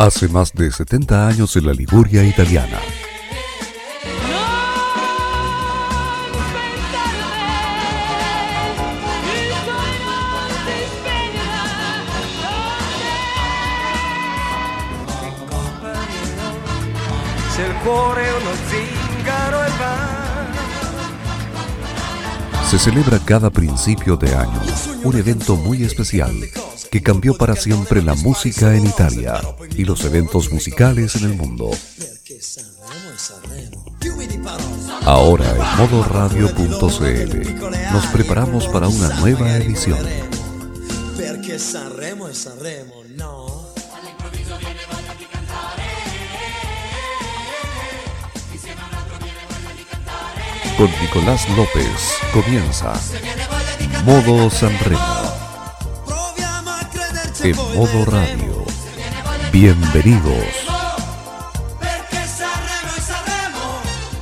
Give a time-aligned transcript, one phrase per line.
[0.00, 2.78] Hace más de 70 años en la Liguria italiana.
[22.70, 24.62] Se celebra cada principio de año
[25.04, 26.32] un evento muy especial
[26.90, 29.40] que cambió para siempre la música en Italia
[29.76, 31.70] y los eventos musicales en el mundo.
[35.04, 39.98] Ahora en modoradio.cl nos preparamos para una nueva edición.
[50.76, 52.94] Con Nicolás López comienza
[54.04, 55.29] Modo Sanremo
[57.42, 58.64] en modo radio.
[59.50, 60.44] Bienvenidos.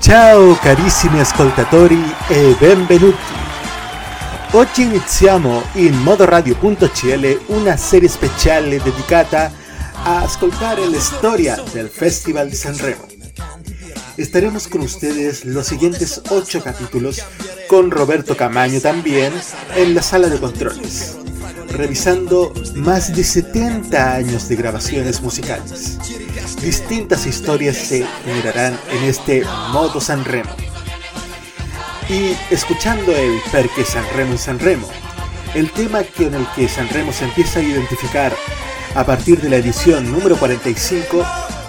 [0.01, 3.17] Ciao carissimi ascoltatori e benvenuti.
[4.53, 9.53] Oggi iniziamo in modoradio.cl una serie speciale dedicata
[10.05, 13.07] a ascoltare la storia del Festival di Sanremo.
[14.17, 17.25] Estaremos con ustedes los siguientes 8 capítulos
[17.67, 19.33] con Roberto Camaño también
[19.75, 21.28] en la sala de controles
[21.71, 25.99] revisando más de 70 años de grabaciones musicales.
[26.63, 30.51] Distintas historias se generarán en este modo Sanremo.
[32.09, 34.89] Y escuchando el Perque Sanremo en Sanremo,
[35.55, 38.35] el tema con el que Sanremo se empieza a identificar
[38.95, 41.25] a partir de la edición número 45,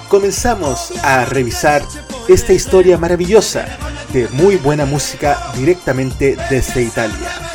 [0.07, 1.83] comenzamos a revisar
[2.27, 3.67] esta historia maravillosa
[4.13, 7.48] de muy buena música directamente desde Italia.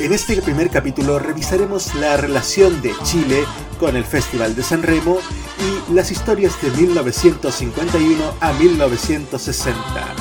[0.00, 3.42] En este primer capítulo revisaremos la relación de Chile
[3.80, 5.18] con el Festival de San Remo
[5.58, 10.16] y las historias de 1951 a 1960.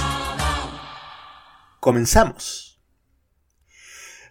[1.80, 2.82] Comenzamos.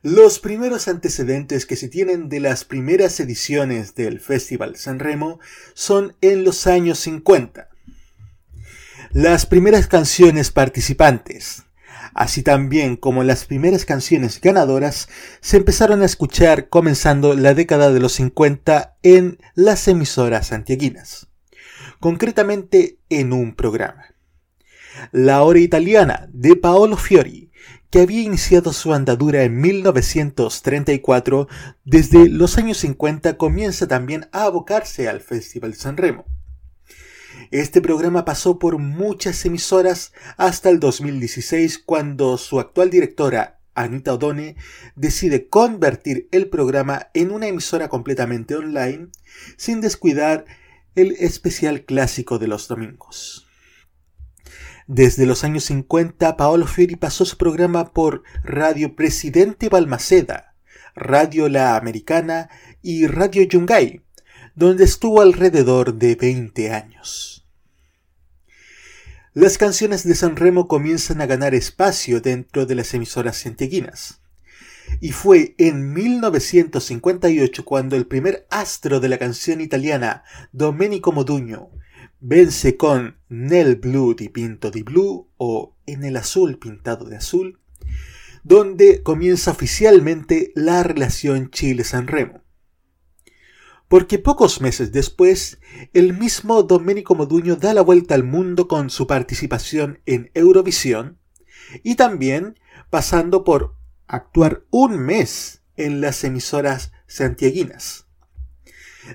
[0.03, 5.39] Los primeros antecedentes que se tienen de las primeras ediciones del Festival San Remo
[5.75, 7.69] son en los años 50.
[9.13, 11.66] Las primeras canciones participantes,
[12.17, 15.09] así también como las primeras canciones ganadoras,
[15.41, 21.29] se empezaron a escuchar comenzando la década de los 50 en las emisoras santiaguinas,
[22.01, 24.15] concretamente en un programa.
[25.13, 27.51] La hora italiana de Paolo Fiori,
[27.91, 31.49] que había iniciado su andadura en 1934,
[31.85, 36.25] desde los años 50 comienza también a abocarse al Festival San Remo
[37.51, 44.57] este programa pasó por muchas emisoras hasta el 2016 cuando su actual directora, Anita O'Donnell,
[44.95, 49.09] decide convertir el programa en una emisora completamente online
[49.57, 50.45] sin descuidar
[50.95, 53.47] el especial clásico de los domingos.
[54.89, 60.55] Desde los años 50, Paolo Fiori pasó su programa por Radio Presidente Balmaceda,
[60.95, 62.49] Radio La Americana
[62.83, 64.03] y Radio Yungay,
[64.55, 67.36] donde estuvo alrededor de 20 años.
[69.37, 74.23] Las canciones de San Remo comienzan a ganar espacio dentro de las emisoras centeguinas.
[75.03, 81.69] Y fue en 1958 cuando el primer astro de la canción italiana, Domenico Modugno,
[82.19, 87.59] vence con Nel Blue di Pinto di Blue o En el azul pintado de azul,
[88.43, 92.46] donde comienza oficialmente la relación Chile-San Remo
[93.89, 95.59] porque pocos meses después,
[95.93, 101.19] el mismo Domenico Moduño da la vuelta al mundo con su participación en Eurovisión
[101.83, 102.59] y también
[102.91, 103.75] pasando por
[104.07, 108.07] actuar un mes en las emisoras santiaguinas.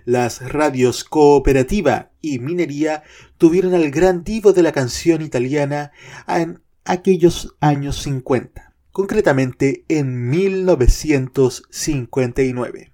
[0.06, 3.04] Las radios Cooperativa y Minería
[3.38, 5.92] tuvieron al gran divo de la canción italiana
[6.28, 12.91] en aquellos años 50, concretamente en 1959.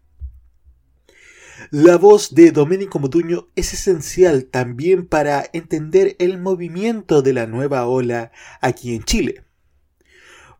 [1.69, 7.85] La voz de Domenico Moduño es esencial también para entender el movimiento de la nueva
[7.87, 8.31] ola
[8.61, 9.43] aquí en Chile,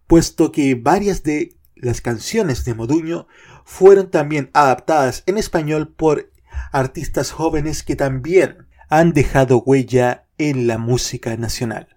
[0.06, 3.25] puesto que varias de las canciones de Moduño
[3.63, 6.30] fueron también adaptadas en español por
[6.74, 11.88] artistas jóvenes que también han dejado huella en la música nacional,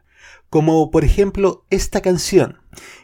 [0.50, 2.59] como por ejemplo esta canción,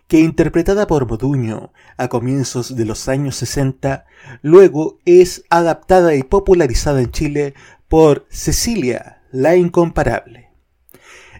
[0.09, 4.07] que interpretada por Moduño a comienzos de los años 60,
[4.43, 7.55] luego es adaptada y popularizada en Chile
[7.89, 10.51] por Cecilia, la incomparable.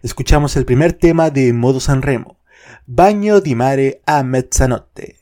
[0.03, 2.39] Escuchamos el primer tema de Modo Sanremo,
[2.87, 5.17] Baño di mare a mezzanotte.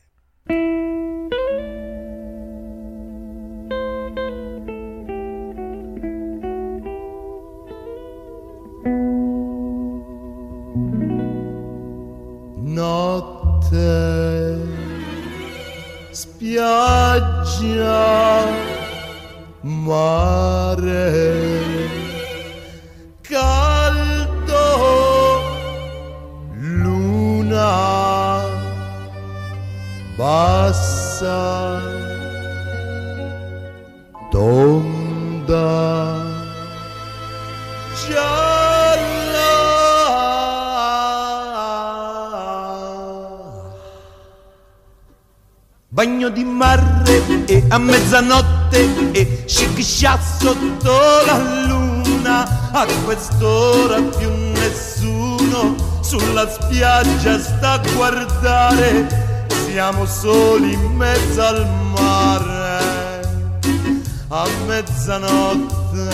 [13.75, 14.57] te
[16.21, 18.03] spiaggia
[19.87, 21.11] mare
[23.29, 24.67] caldo
[26.83, 27.73] luna
[30.17, 31.43] bassa
[34.31, 36.04] tonda
[45.95, 50.91] Bagno di mare e a mezzanotte e sciccia sotto
[51.25, 51.37] la
[51.67, 52.71] luna.
[52.73, 59.07] A quest'ora più nessuno sulla spiaggia sta a guardare.
[59.67, 63.21] Siamo soli in mezzo al mare
[64.27, 66.09] a mezzanotte.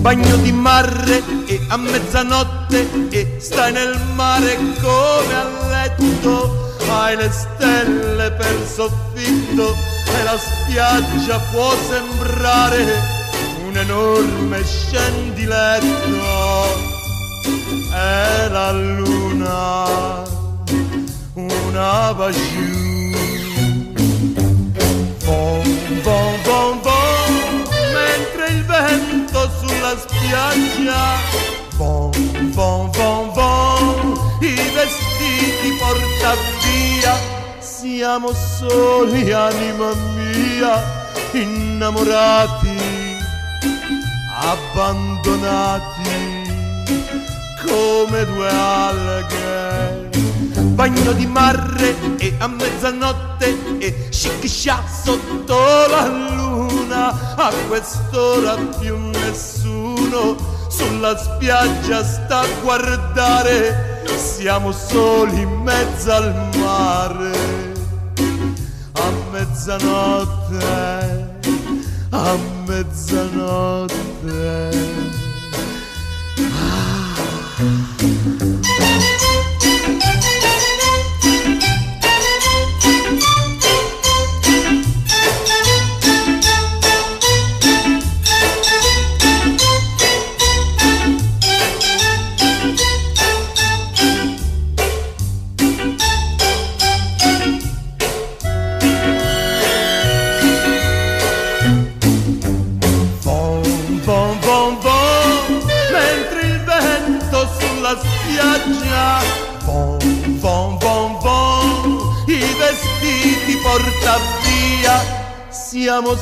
[0.00, 6.61] Bagno di mare e a mezzanotte e stai nel mare come a letto
[6.92, 13.00] hai le stelle per soffitto e la spiaggia può sembrare
[13.66, 15.90] un enorme scendiletto.
[17.94, 20.22] E la luna
[21.72, 22.80] una baciù.
[25.24, 25.62] Bom,
[26.02, 27.32] bom, bom, bom,
[27.92, 31.18] mentre il vento sulla spiaggia.
[31.76, 32.10] Bom,
[32.54, 37.14] bom, bom, bom, i vestiti porta via,
[37.58, 40.82] siamo soli, anima mia,
[41.32, 42.78] innamorati,
[44.40, 45.80] abbandonati
[47.64, 50.10] come due alghe.
[50.74, 60.36] Bagno di mare e a mezzanotte e sciccia sotto la luna, a quest'ora più nessuno
[60.68, 67.70] sulla spiaggia sta a guardare siamo soli in mezzo al mare
[68.92, 70.60] a mezzanotte,
[72.10, 74.00] a mezzanotte.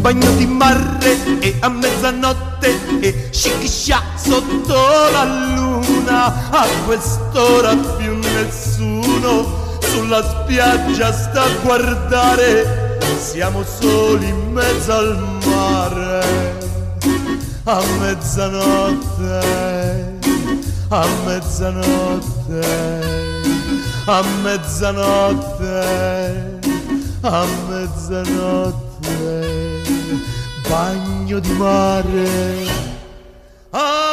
[0.00, 4.74] Bagno di mare e a mezzanotte e sciccia sotto
[5.10, 14.92] la luna, a quest'ora più nessuno sulla spiaggia sta a guardare, siamo soli in mezzo
[14.92, 16.55] al mare
[17.68, 19.40] a mezzanotte,
[20.88, 22.62] a mezzanotte,
[24.06, 25.80] a mezzanotte,
[27.22, 29.02] a mezzanotte,
[30.68, 32.66] bagno di mare,
[33.70, 34.05] a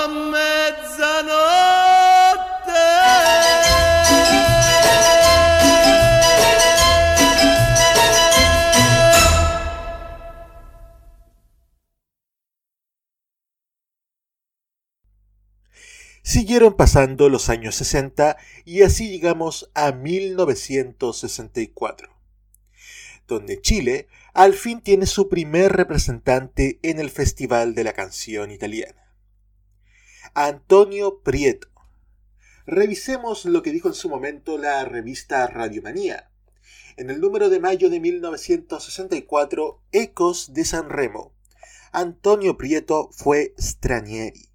[16.54, 22.16] Siguieron pasando los años 60 y así llegamos a 1964,
[23.28, 29.16] donde Chile al fin tiene su primer representante en el Festival de la Canción Italiana.
[30.36, 31.70] Antonio Prieto.
[32.68, 36.30] Revisemos lo que dijo en su momento la revista Radiomanía.
[36.98, 41.34] En el número de mayo de 1964, Ecos de San Remo.
[41.92, 44.53] Antonio Prieto fue Stranieri.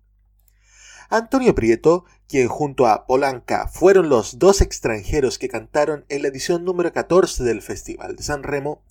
[1.10, 6.66] Antonio Prieto, quien junto a Polanca fueron los dos extranjeros que cantaron en la edición
[6.66, 8.82] número 14 del Festival de San Remo,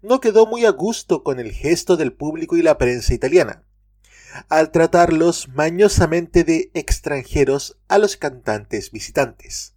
[0.00, 3.64] no quedó muy a gusto con el gesto del público y la prensa italiana,
[4.48, 9.74] al tratarlos mañosamente de extranjeros a los cantantes visitantes.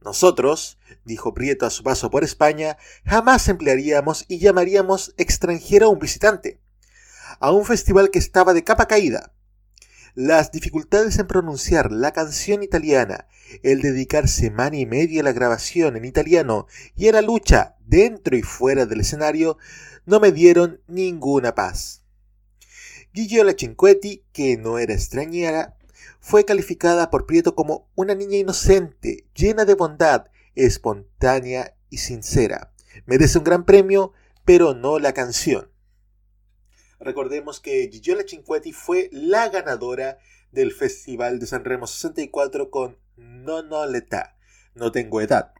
[0.00, 5.98] Nosotros, dijo Prieto a su paso por España, jamás emplearíamos y llamaríamos extranjero a un
[5.98, 6.60] visitante,
[7.40, 9.32] a un festival que estaba de capa caída,
[10.16, 13.28] las dificultades en pronunciar la canción italiana,
[13.62, 18.34] el dedicar semana y media a la grabación en italiano y en la lucha dentro
[18.34, 19.58] y fuera del escenario,
[20.06, 22.02] no me dieron ninguna paz.
[23.12, 25.76] Gigiola Cinquetti, que no era extrañera,
[26.18, 32.72] fue calificada por Prieto como una niña inocente, llena de bondad, espontánea y sincera.
[33.04, 34.14] Merece un gran premio,
[34.46, 35.70] pero no la canción.
[36.98, 40.18] Recordemos que Gigiola Cinquetti fue la ganadora
[40.50, 44.36] del Festival de San Remo 64 con No No L'Età,
[44.74, 45.52] No Tengo Edad,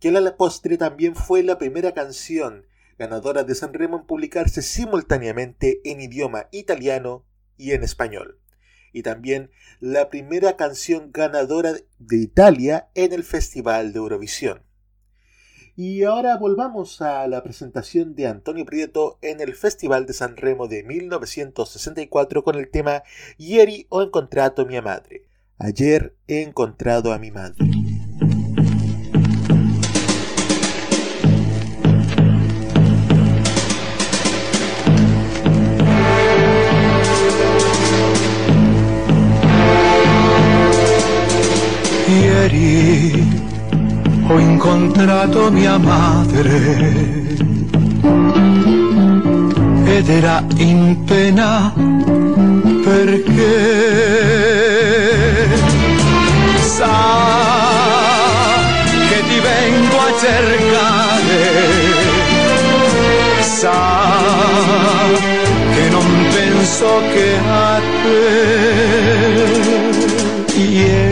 [0.00, 2.66] que a la postre también fue la primera canción
[2.98, 7.24] ganadora de San Remo en publicarse simultáneamente en idioma italiano
[7.56, 8.40] y en español,
[8.92, 14.64] y también la primera canción ganadora de Italia en el Festival de Eurovisión.
[15.74, 20.68] Y ahora volvamos a la presentación de Antonio Prieto en el Festival de San Remo
[20.68, 23.02] de 1964 con el tema
[23.38, 25.22] Ieri ho encontrato mi madre.
[25.56, 27.56] Ayer he encontrado a mi madre.
[42.08, 43.51] Ieri
[44.32, 47.36] ho incontrato mia madre.
[49.84, 51.72] Ed era in pena
[52.82, 53.54] perché
[56.60, 57.00] sa
[59.08, 61.42] che ti vengo a cercare,
[63.40, 63.80] sa
[65.74, 68.20] che non penso che a te.
[70.54, 71.11] Ieri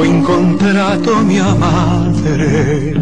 [0.00, 2.94] ho incontrato mia madre.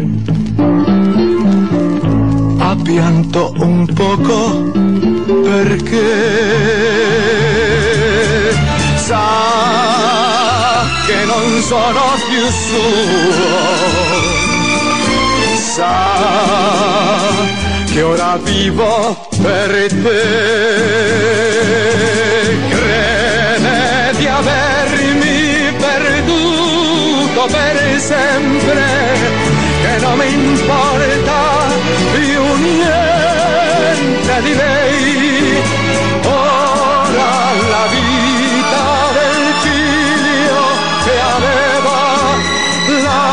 [2.57, 4.71] Ha pianto un poco
[5.43, 6.11] perché
[8.97, 9.27] sa
[11.05, 12.83] che non sono più suo.
[15.73, 15.95] Sa
[17.93, 20.21] che ora vivo per te.
[22.67, 24.68] Crede di avermi
[27.47, 28.85] per sempre,
[29.81, 31.67] che non mi importa
[32.13, 35.57] più niente di lei.
[36.25, 37.31] Ora
[37.73, 38.85] la vita
[39.17, 40.63] del figlio
[41.03, 41.99] che aveva
[43.03, 43.23] la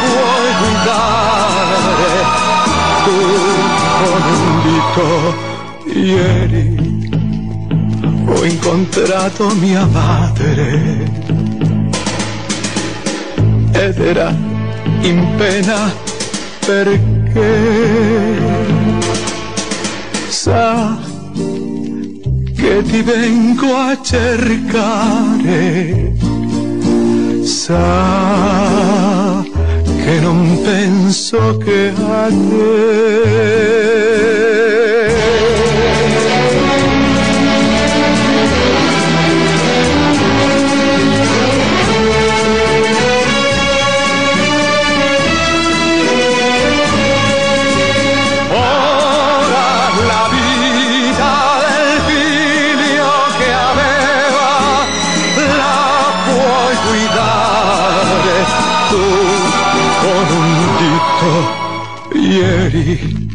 [0.00, 2.12] puoi guidare
[3.04, 3.18] tu
[4.00, 5.04] con un dito
[5.98, 6.64] ieri
[8.26, 11.29] ho incontrato mia madre
[13.80, 14.36] ed era
[15.00, 15.90] in pena
[16.66, 18.36] perché
[20.28, 20.98] sa
[22.54, 26.12] che ti vengo a cercare,
[27.42, 29.42] sa
[30.04, 34.39] che non penso che a te.
[62.14, 63.28] Ieri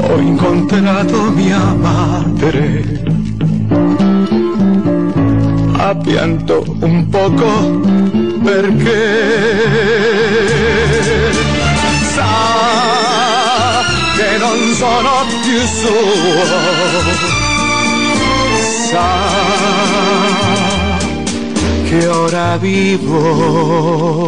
[0.00, 3.02] ho incontrato mia madre.
[5.72, 7.80] Ha pianto un poco
[8.42, 9.26] perché
[12.14, 12.26] sa
[14.16, 15.10] che non sono
[15.42, 16.44] più suo.
[18.90, 19.08] Sa
[21.84, 24.18] che ora vivo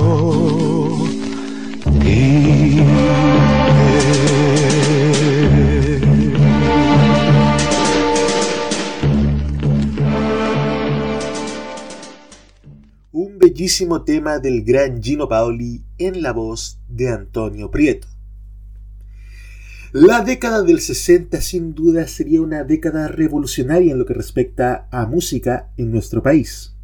[13.13, 18.09] un bellísimo tema del gran Gino Paoli en la voz de Antonio Prieto.
[19.93, 25.07] La década del 60 sin duda sería una década revolucionaria en lo que respecta a
[25.07, 26.77] música en nuestro país.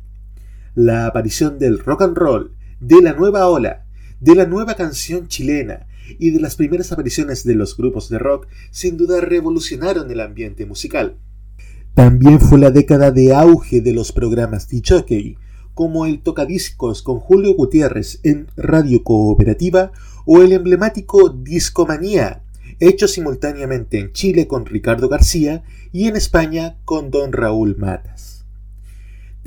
[0.74, 3.85] La aparición del rock and roll, de la nueva ola,
[4.20, 5.86] de la nueva canción chilena
[6.18, 10.66] y de las primeras apariciones de los grupos de rock sin duda revolucionaron el ambiente
[10.66, 11.16] musical.
[11.94, 15.38] También fue la década de auge de los programas de jockey,
[15.74, 19.92] como el Tocadiscos con Julio Gutiérrez en Radio Cooperativa
[20.24, 22.42] o el emblemático Discomanía,
[22.80, 28.35] hecho simultáneamente en Chile con Ricardo García y en España con Don Raúl Matas.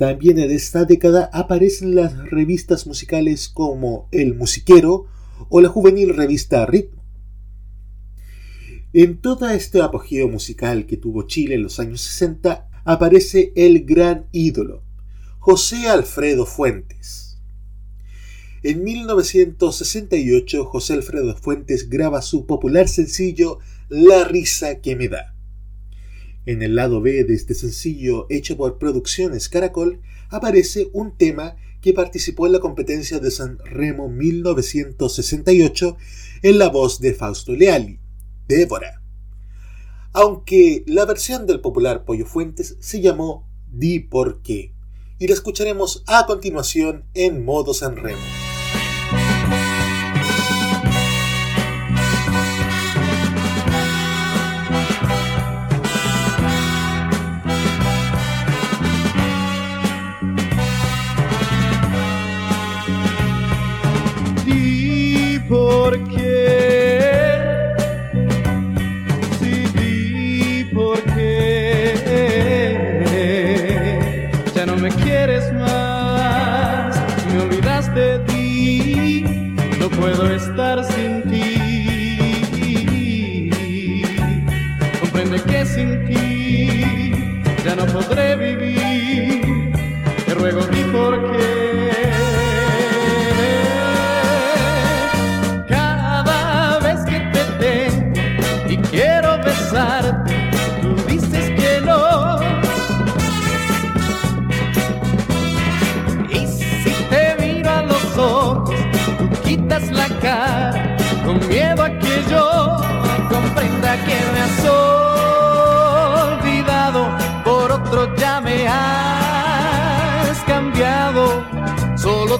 [0.00, 5.04] También en esta década aparecen las revistas musicales como El Musiquero
[5.50, 7.04] o la juvenil revista Ritmo.
[8.94, 14.24] En toda este apogeo musical que tuvo Chile en los años 60 aparece el gran
[14.32, 14.84] ídolo,
[15.38, 17.38] José Alfredo Fuentes.
[18.62, 23.58] En 1968 José Alfredo Fuentes graba su popular sencillo
[23.90, 25.34] La risa que me da.
[26.46, 31.92] En el lado B de este sencillo, hecho por Producciones Caracol, aparece un tema que
[31.92, 35.96] participó en la competencia de San Remo 1968
[36.42, 37.98] en la voz de Fausto Leali,
[38.48, 39.02] Débora.
[40.12, 44.72] Aunque la versión del popular Pollo Fuentes se llamó Di por qué,
[45.18, 48.49] y la escucharemos a continuación en modo San Remo.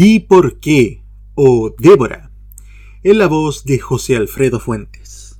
[0.00, 2.30] Di por qué o Débora,
[3.02, 5.38] en la voz de José Alfredo Fuentes.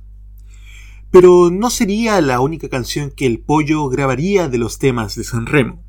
[1.09, 5.47] Pero no sería la única canción que el pollo grabaría de los temas de San
[5.47, 5.83] Remo.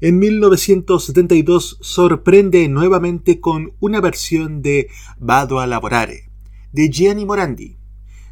[0.00, 4.86] En 1972 sorprende nuevamente con una versión de
[5.18, 6.30] Vado a lavorare,
[6.70, 7.76] de Gianni Morandi.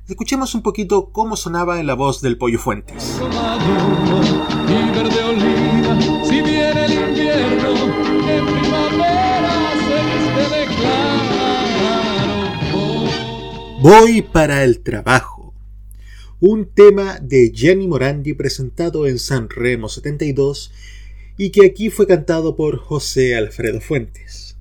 [0.06, 3.20] Escuchemos un poquito cómo sonaba en la voz del pollo Fuentes.
[13.80, 15.54] Voy para el trabajo.
[16.40, 20.72] Un tema de Gianni Morandi presentado en San Remo 72
[21.36, 24.56] y que aquí fue cantado por José Alfredo Fuentes.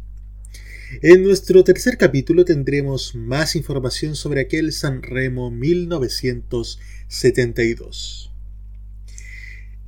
[1.01, 8.31] En nuestro tercer capítulo tendremos más información sobre aquel San Remo 1972.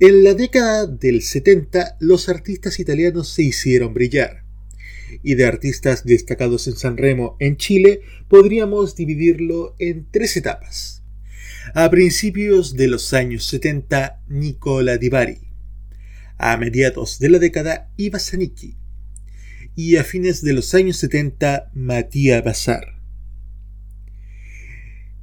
[0.00, 4.39] En la década del 70 los artistas italianos se hicieron brillar
[5.22, 11.02] y de artistas destacados en San Remo en Chile podríamos dividirlo en tres etapas.
[11.74, 15.38] A principios de los años 70, Nicola Di Bari.
[16.38, 18.76] A mediados de la década, Iva Zanicki.
[19.76, 23.00] Y a fines de los años 70, Matías Bazar.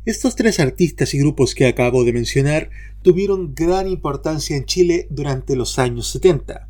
[0.05, 2.69] Estos tres artistas y grupos que acabo de mencionar
[3.01, 6.66] tuvieron gran importancia en Chile durante los años 70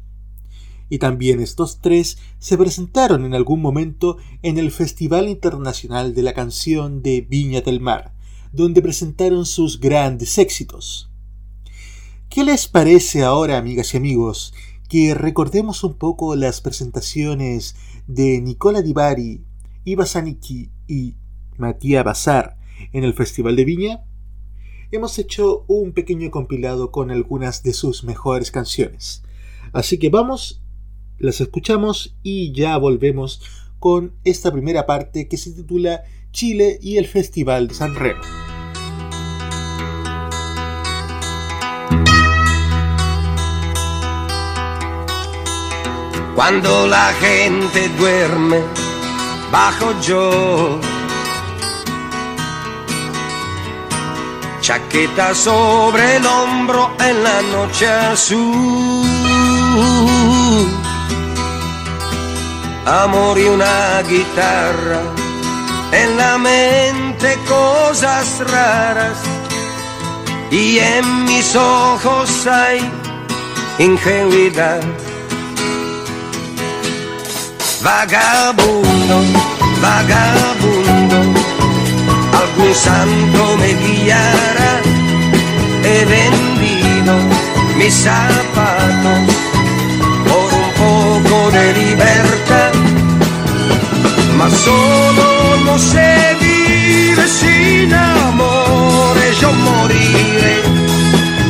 [0.90, 6.34] y también estos tres se presentaron en algún momento en el Festival Internacional de la
[6.34, 8.14] Canción de Viña del Mar,
[8.52, 11.10] donde presentaron sus grandes éxitos.
[12.30, 14.54] ¿Qué les parece ahora, amigas y amigos,
[14.90, 17.76] que recordemos un poco las presentaciones
[18.08, 19.44] de Nicola Di Bari,
[19.86, 20.06] Iva
[20.88, 21.16] y
[21.58, 22.58] Matías Bazar
[22.94, 24.04] en el Festival de Viña?
[24.92, 29.24] Hemos hecho un pequeño compilado con algunas de sus mejores canciones.
[29.74, 30.62] Así que vamos,
[31.20, 33.42] las escuchamos y ya volvemos
[33.80, 38.22] con esta primera parte que se titula Chile y el Festival de San Remo.
[46.36, 48.62] Cuando la gente duerme
[49.52, 50.80] bajo yo,
[54.62, 59.08] chaqueta sobre el hombro en la noche azul,
[62.88, 65.02] amor y una guitarra,
[65.92, 69.18] en la mente cosas raras.
[70.50, 72.80] Y en mis ojos hay
[73.80, 74.80] ingenuidad.
[77.84, 79.18] Vagabundo,
[79.82, 81.18] vagabundo,
[82.42, 84.82] algún santo me guiará,
[85.84, 87.14] he vendido
[87.78, 89.20] mis zapatos
[90.28, 92.57] por un poco de libertad,
[94.38, 100.62] mas solo no se vive sin amores, yo moriré,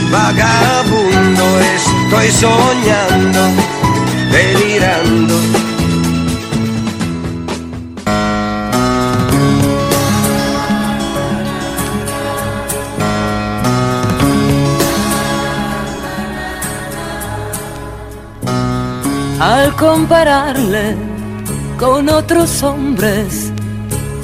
[0.10, 1.44] vagabundo,
[1.76, 3.42] estoy soñando,
[4.32, 5.36] delirando.
[19.40, 21.17] Al compararle
[21.80, 23.52] con otros hombres,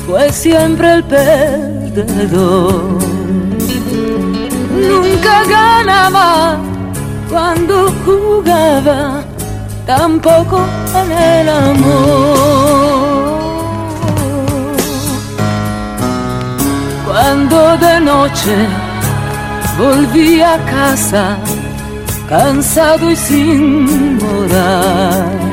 [0.07, 2.83] fue siempre el perdedor.
[4.89, 6.57] Nunca ganaba
[7.29, 9.23] cuando jugaba,
[9.85, 12.73] tampoco en el amor.
[17.05, 18.55] Cuando de noche
[19.77, 21.37] volví a casa,
[22.27, 25.52] cansado y sin morar.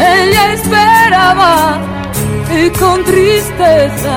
[0.00, 1.78] Ella esperaba
[2.50, 4.16] y con tristeza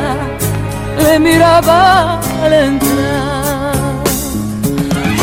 [0.98, 4.04] le miraba al entrar.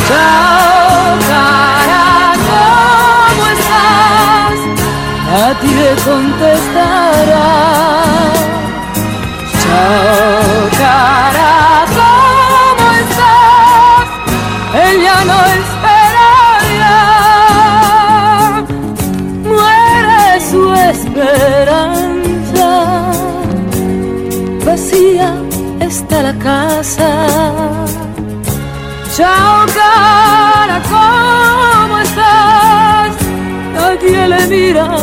[0.09, 2.07] Chao, cara,
[2.49, 4.59] ¿cómo estás?
[5.43, 7.00] A ti le contestará.
[29.21, 33.15] Chao cara, ¿cómo estás?
[33.75, 34.97] Nadie le mira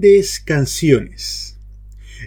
[0.00, 1.58] Grandes canciones,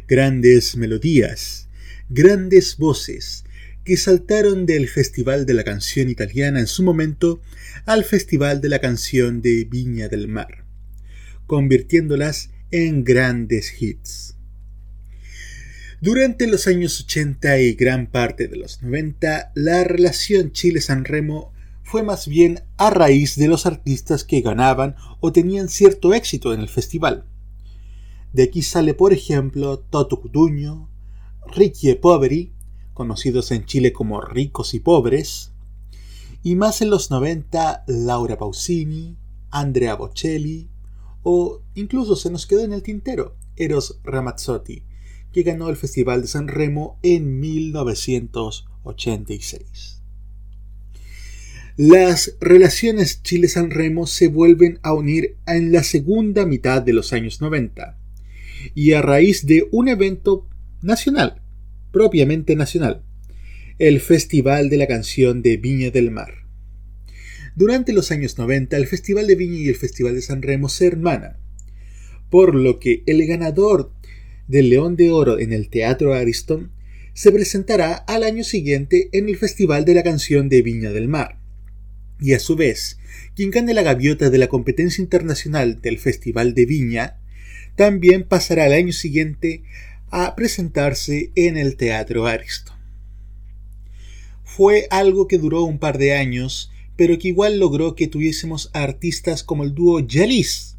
[0.07, 1.69] grandes melodías,
[2.07, 3.45] grandes voces
[3.83, 7.41] que saltaron del Festival de la Canción Italiana en su momento
[7.87, 10.65] al Festival de la Canción de Viña del Mar,
[11.47, 14.35] convirtiéndolas en grandes hits.
[15.99, 22.03] Durante los años 80 y gran parte de los 90, la relación Chile-San Remo fue
[22.03, 26.69] más bien a raíz de los artistas que ganaban o tenían cierto éxito en el
[26.69, 27.25] festival.
[28.33, 30.89] De aquí sale, por ejemplo, Toto Cutuño,
[31.55, 32.51] Ricky e Poveri,
[32.95, 35.51] conocidos en Chile como Ricos y Pobres,
[36.41, 39.19] y más en los 90 Laura Pausini,
[39.51, 40.67] Andrea Bocelli,
[41.21, 44.81] o incluso se nos quedó en el tintero Eros Ramazzotti,
[45.31, 50.01] que ganó el Festival de San Remo en 1986.
[51.77, 57.39] Las relaciones Chile-San Remo se vuelven a unir en la segunda mitad de los años
[57.39, 57.99] 90
[58.73, 60.47] y a raíz de un evento
[60.81, 61.41] nacional,
[61.91, 63.03] propiamente nacional,
[63.79, 66.33] el Festival de la Canción de Viña del Mar.
[67.55, 70.87] Durante los años 90, el Festival de Viña y el Festival de San Remo se
[70.87, 71.37] hermanan,
[72.29, 73.93] por lo que el ganador
[74.47, 76.71] del León de Oro en el Teatro Ariston
[77.13, 81.39] se presentará al año siguiente en el Festival de la Canción de Viña del Mar.
[82.19, 82.97] Y a su vez,
[83.35, 87.19] quien gane la gaviota de la competencia internacional del Festival de Viña,
[87.75, 89.63] también pasará al año siguiente
[90.09, 92.77] a presentarse en el Teatro Ariston.
[94.43, 99.43] Fue algo que duró un par de años pero que igual logró que tuviésemos artistas
[99.43, 100.77] como el dúo Yalis,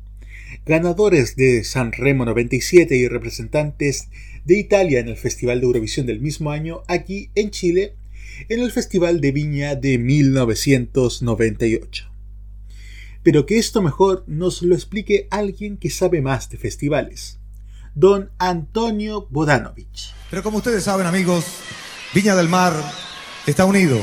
[0.64, 4.09] ganadores de San Remo 97 y representantes
[4.44, 7.94] de Italia en el Festival de Eurovisión del mismo año aquí en Chile,
[8.48, 12.13] en el Festival de Viña de 1998.
[13.25, 17.41] Pero que esto mejor nos lo explique alguien que sabe más de festivales,
[17.95, 20.15] don Antonio Bodanovich.
[20.31, 21.45] Pero como ustedes saben amigos,
[22.15, 22.75] Viña del Mar
[23.47, 24.01] está unido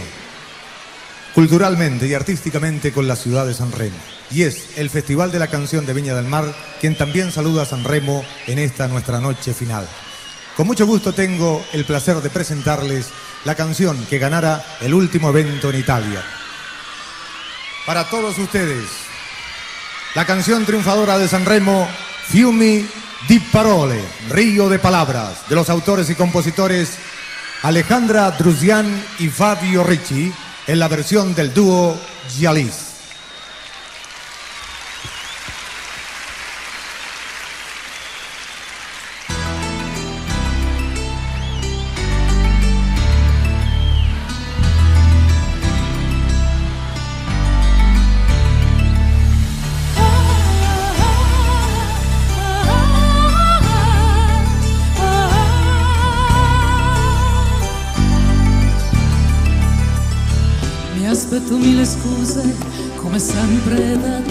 [1.33, 3.95] culturalmente y artísticamente con la ciudad de San Remo.
[4.31, 7.65] Y es el Festival de la Canción de Viña del Mar quien también saluda a
[7.65, 9.87] San Remo en esta nuestra noche final.
[10.57, 13.09] Con mucho gusto tengo el placer de presentarles
[13.45, 16.23] la canción que ganara el último evento en Italia.
[17.85, 19.10] Para todos ustedes,
[20.15, 21.87] la canción triunfadora de San Remo,
[22.27, 22.85] Fiumi
[23.27, 26.97] di Parole, Río de Palabras, de los autores y compositores
[27.63, 30.33] Alejandra Drusian y Fabio Ricci,
[30.67, 31.97] en la versión del dúo
[32.29, 32.90] Gialis.
[63.51, 64.30] siempre da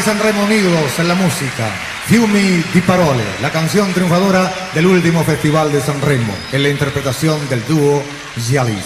[0.00, 1.70] Viña del Mar y San Remo unidos en la música.
[2.06, 7.48] Fiumi di Parole, la canción triunfadora del último Festival de San Remo, en la interpretación
[7.48, 8.02] del dúo
[8.36, 8.84] Gialis.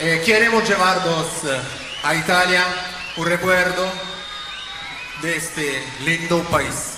[0.00, 1.58] Eh, queremos llevarnos eh,
[2.04, 2.64] a Italia
[3.16, 3.90] un recuerdo
[5.22, 6.94] de este lindo país.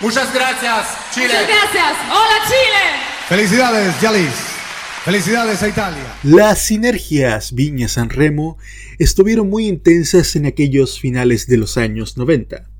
[0.00, 1.28] Muchas gracias, Chile.
[1.28, 1.92] Muchas gracias.
[2.10, 3.02] Hola, Chile.
[3.28, 4.34] Felicidades, Gialis.
[5.04, 6.04] Felicidades a Italia.
[6.22, 8.58] Las sinergias Viña-San Remo
[8.98, 12.70] estuvieron muy intensas en aquellos finales de los años 90.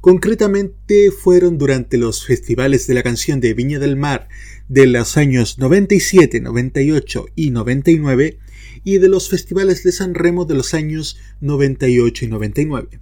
[0.00, 4.28] Concretamente fueron durante los festivales de la canción de Viña del Mar
[4.68, 8.38] de los años 97, 98 y 99
[8.84, 13.00] y de los festivales de San Remo de los años 98 y 99.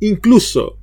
[0.00, 0.78] Incluso,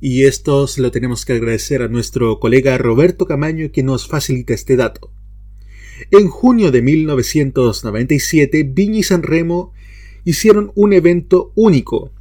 [0.00, 4.54] y esto se lo tenemos que agradecer a nuestro colega Roberto Camaño que nos facilita
[4.54, 5.12] este dato.
[6.10, 9.72] En junio de 1997, Viña y San Remo
[10.24, 12.12] hicieron un evento único,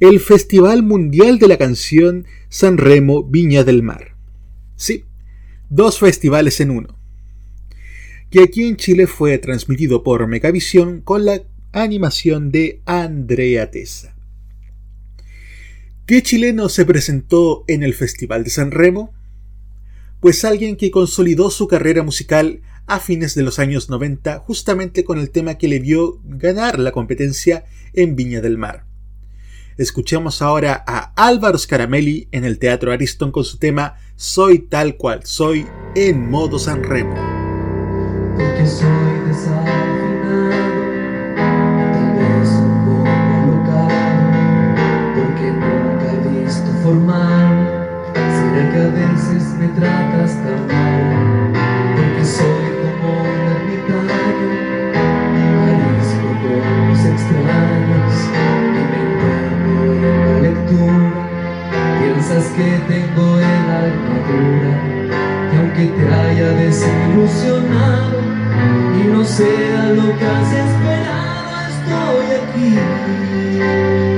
[0.00, 4.16] el Festival Mundial de la Canción San Remo Viña del Mar.
[4.76, 5.04] Sí,
[5.70, 6.96] dos festivales en uno.
[8.30, 14.14] Que aquí en Chile fue transmitido por Megavisión con la animación de Andrea Tesa.
[16.06, 19.12] ¿Qué chileno se presentó en el Festival de San Remo?
[20.20, 25.18] Pues alguien que consolidó su carrera musical a fines de los años 90 justamente con
[25.18, 28.84] el tema que le vio ganar la competencia en Viña del Mar.
[29.78, 35.20] Escuchemos ahora a Álvaro Scaramelli en el Teatro Ariston con su tema Soy tal cual
[35.24, 37.14] soy en modo San Remo.
[38.36, 39.71] Porque soy desafinado,
[65.82, 68.20] que te haya desilusionado
[69.00, 74.11] y no sea lo que has esperado, estoy aquí.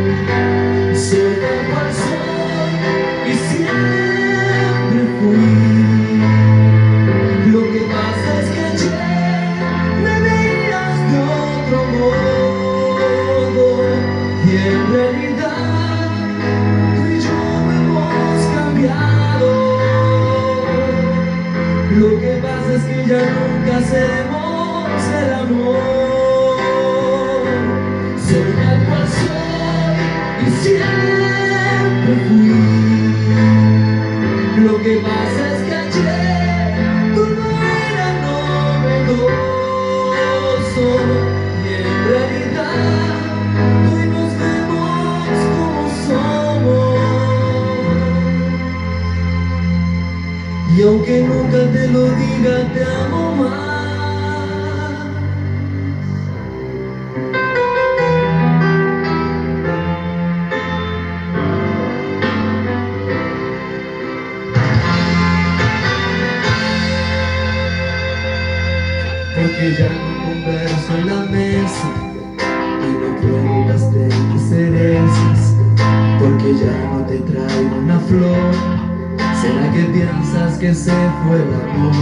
[80.64, 81.92] Que se fue el amor?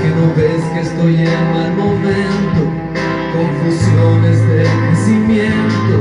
[0.00, 2.60] Que no ves que estoy en mal momento,
[3.32, 5.94] confusiones de crecimiento.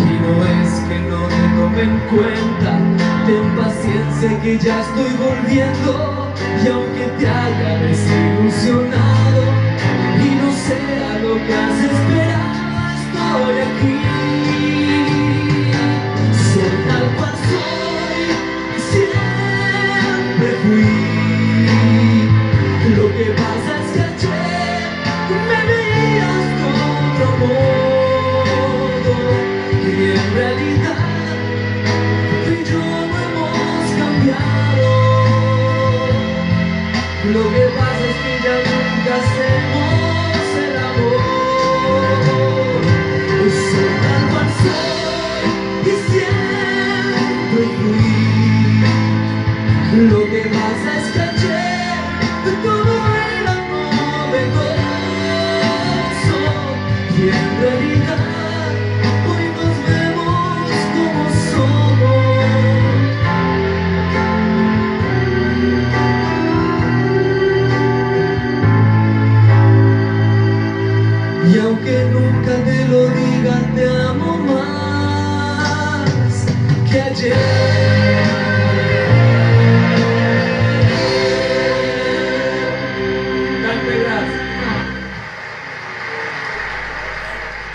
[0.00, 2.70] Y no es que no te tome en cuenta,
[3.26, 5.97] ten paciencia que ya estoy volviendo.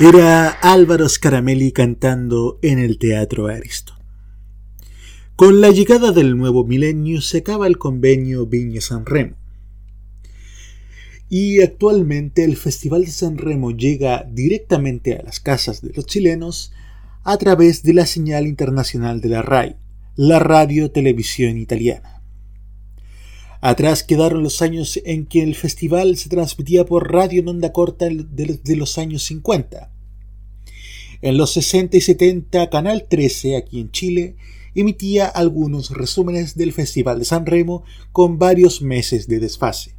[0.06, 3.96] Era Álvaro Scaramelli cantando en el Teatro Ariston.
[5.38, 9.38] Con la llegada del nuevo milenio se acaba el convenio Viña San Remo.
[11.30, 16.74] Y actualmente el Festival de San Remo llega directamente a las casas de los chilenos
[17.24, 19.78] a través de la señal internacional de la RAI,
[20.18, 22.22] la Radio Televisión Italiana.
[23.62, 28.10] Atrás quedaron los años en que el festival se transmitía por radio en onda corta
[28.10, 29.93] de, los años 50.
[31.24, 34.36] En los 60 y 70, Canal 13, aquí en Chile,
[34.76, 39.96] emitía algunos resúmenes del Festival de San Remo con varios meses de desfase.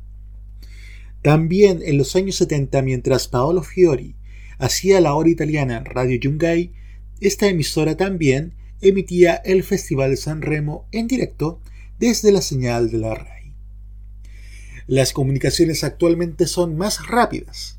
[1.23, 4.17] También en los años 70, mientras Paolo Fiori
[4.59, 6.75] hacía la hora italiana en Radio Yungay,
[7.23, 8.53] esta emisora también
[8.83, 11.59] emitía el Festival de San Remo en directo
[11.99, 13.55] desde la señal de la RAI.
[14.87, 17.79] Las comunicaciones actualmente son más rápidas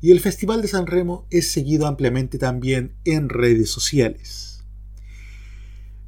[0.00, 4.64] y el Festival de San Remo es seguido ampliamente también en redes sociales.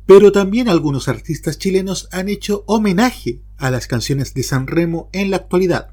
[0.07, 5.31] Pero también algunos artistas chilenos han hecho homenaje a las canciones de San Remo en
[5.31, 5.91] la actualidad.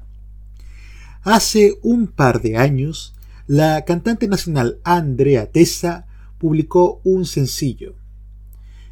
[1.22, 3.14] Hace un par de años,
[3.46, 6.06] la cantante nacional Andrea Tessa
[6.38, 7.94] publicó un sencillo,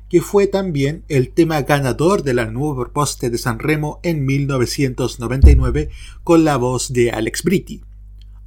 [0.08, 5.90] que fue también el tema ganador de la nueva propuesta de San Remo en 1999
[6.22, 7.82] con la voz de Alex Britti.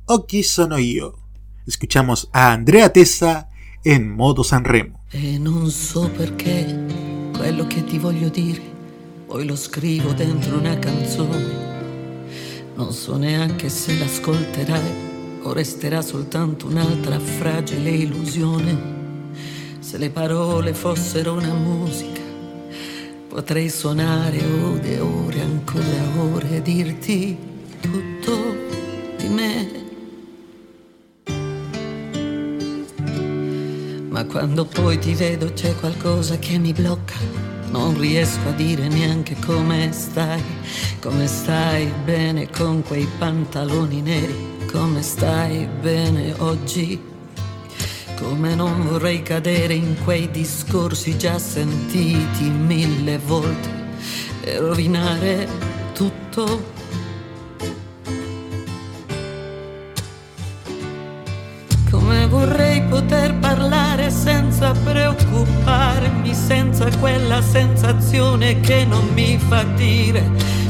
[0.10, 1.16] Occhi sono io.
[1.66, 3.50] Escuchamos a Andrea Tessa
[3.84, 5.02] in modo Sanremo.
[5.12, 6.86] E non so perché
[7.36, 8.62] quello che ti voglio dire,
[9.26, 12.26] poi lo scrivo dentro una canzone.
[12.76, 18.78] Non so neanche se l'ascolterai o resterà soltanto un'altra fragile illusione.
[19.80, 22.22] Se le parole fossero una musica,
[23.28, 27.38] potrei suonare ore e ore, ancora ore e dirti
[27.82, 28.56] tutto
[29.18, 29.77] di me.
[34.18, 37.14] Ma quando poi ti vedo c'è qualcosa che mi blocca.
[37.70, 40.42] Non riesco a dire neanche come stai,
[41.00, 47.00] come stai bene con quei pantaloni neri, come stai bene oggi.
[48.20, 53.70] Come non vorrei cadere in quei discorsi già sentiti mille volte
[54.42, 55.48] e rovinare
[55.94, 56.74] tutto.
[61.92, 70.24] Come vorrei poter parlare senza preoccuparmi, senza quella sensazione che non mi fa dire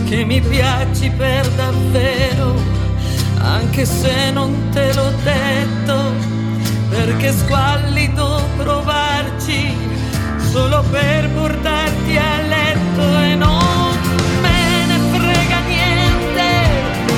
[0.06, 2.56] che mi piaci per davvero,
[3.40, 6.14] anche se non te l'ho detto,
[6.90, 9.76] perché squallido provarci
[10.52, 13.98] solo per portarti a letto e non
[14.42, 16.46] me ne frega niente.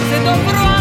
[0.10, 0.79] Se dovrò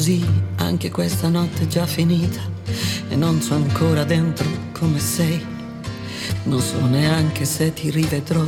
[0.00, 0.24] così
[0.56, 2.40] anche questa notte è già finita
[3.10, 5.44] e non so ancora dentro come sei.
[6.44, 8.42] Non so neanche se ti rivedrò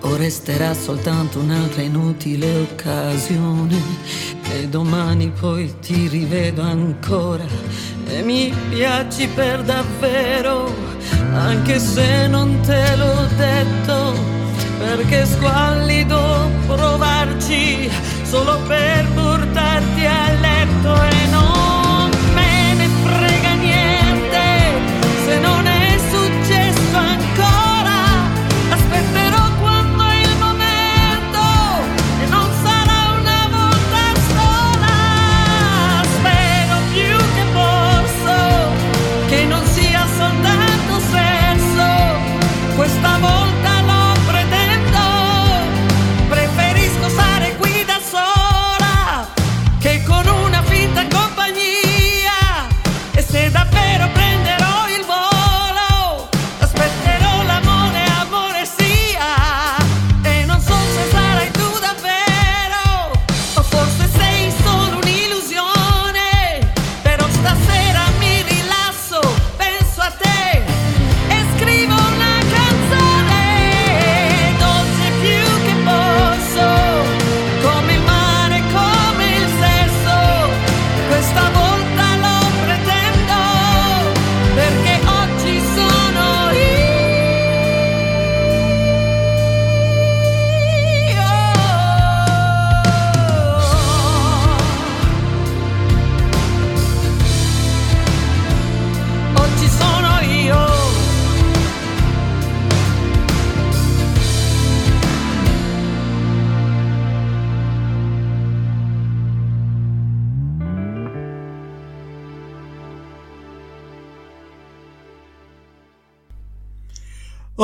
[0.00, 3.80] o resterà soltanto un'altra inutile occasione.
[4.52, 7.44] E domani poi ti rivedo ancora
[8.08, 10.74] e mi piaci per davvero,
[11.34, 14.14] anche se non te l'ho detto,
[14.80, 24.44] perché squallido provarci solo per portarti a letto e non me ne frega niente
[25.24, 25.59] se non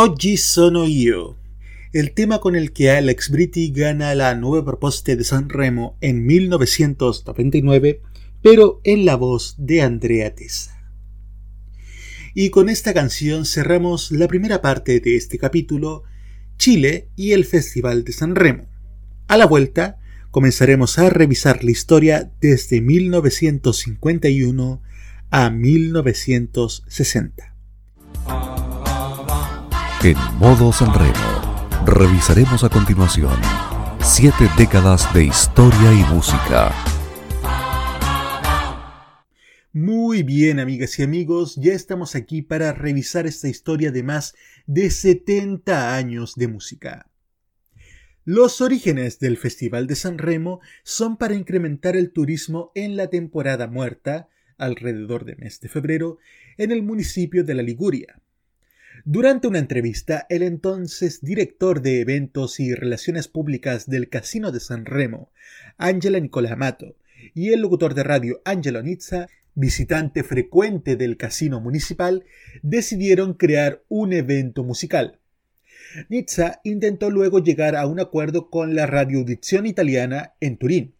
[0.08, 1.36] Oggi sono io,
[1.92, 8.02] el tema con el que Alex Britti gana la nueva proposta de Sanremo en 1999,
[8.40, 10.80] pero en la voz de Andrea Tessa.
[12.34, 16.04] Y con esta canción cerramos la primera parte de este capítulo,
[16.56, 18.68] Chile y el Festival de Sanremo.
[19.26, 19.98] A la vuelta,
[20.30, 24.82] comenzaremos a revisar la historia desde 1951
[25.30, 27.55] a 1960.
[30.04, 33.32] En modo Sanremo, revisaremos a continuación
[34.00, 36.72] siete décadas de historia y música.
[39.72, 44.34] Muy bien, amigas y amigos, ya estamos aquí para revisar esta historia de más
[44.66, 47.10] de 70 años de música.
[48.24, 53.66] Los orígenes del Festival de San Remo son para incrementar el turismo en la temporada
[53.66, 54.28] muerta,
[54.58, 56.18] alrededor del mes de febrero,
[56.58, 58.20] en el municipio de La Liguria.
[59.08, 64.84] Durante una entrevista, el entonces director de eventos y relaciones públicas del Casino de San
[64.84, 65.30] Remo,
[65.78, 66.96] Angela Nicolamato,
[67.32, 72.24] y el locutor de radio Angelo Nizza, visitante frecuente del casino municipal,
[72.64, 75.20] decidieron crear un evento musical.
[76.08, 80.95] Nizza intentó luego llegar a un acuerdo con la radioaudición italiana en Turín,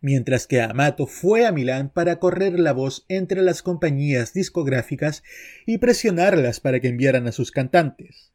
[0.00, 5.22] mientras que Amato fue a Milán para correr la voz entre las compañías discográficas
[5.66, 8.32] y presionarlas para que enviaran a sus cantantes.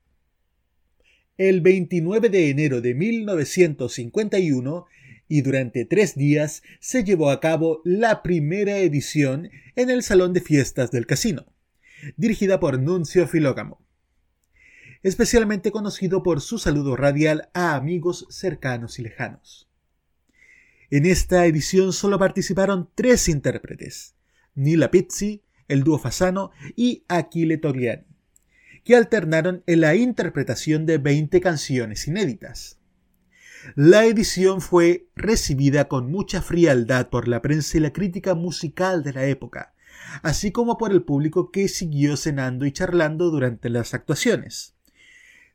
[1.38, 4.86] El 29 de enero de 1951
[5.28, 10.42] y durante tres días se llevó a cabo la primera edición en el Salón de
[10.42, 11.48] Fiestas del Casino,
[12.18, 13.84] dirigida por Nuncio Filógamo,
[15.02, 19.73] especialmente conocido por su saludo radial a amigos cercanos y lejanos.
[20.96, 24.14] En esta edición solo participaron tres intérpretes,
[24.54, 28.06] Nila Pizzi, el dúo Fasano y Achille Togliani,
[28.84, 32.78] que alternaron en la interpretación de 20 canciones inéditas.
[33.74, 39.14] La edición fue recibida con mucha frialdad por la prensa y la crítica musical de
[39.14, 39.74] la época,
[40.22, 44.76] así como por el público que siguió cenando y charlando durante las actuaciones.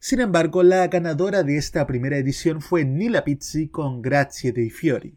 [0.00, 5.16] Sin embargo, la ganadora de esta primera edición fue Nila Pizzi con Grazie dei Fiori.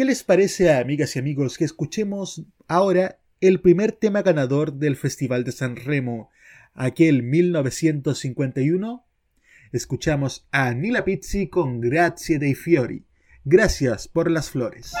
[0.00, 5.44] ¿Qué les parece, amigas y amigos, que escuchemos ahora el primer tema ganador del Festival
[5.44, 6.30] de San Remo,
[6.72, 9.04] aquel 1951?
[9.72, 13.04] Escuchamos a Nila Pizzi con Grazie dei Fiori.
[13.44, 14.94] Gracias por las flores.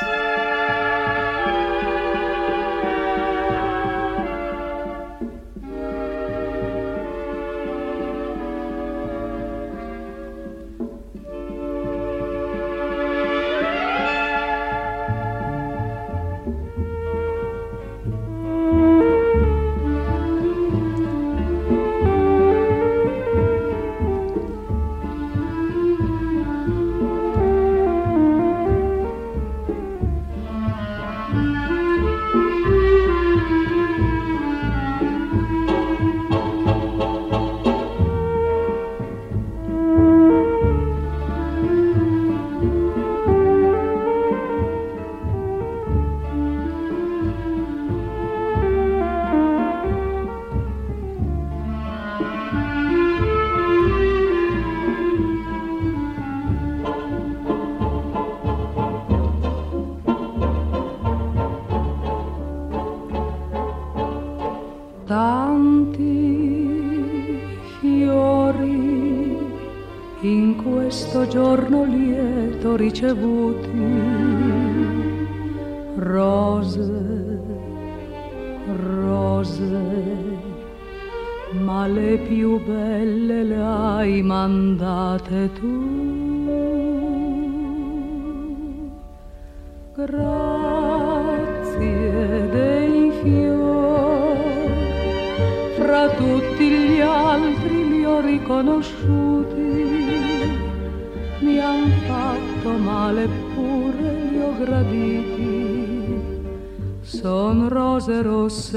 [72.80, 73.89] Ricevuti rose,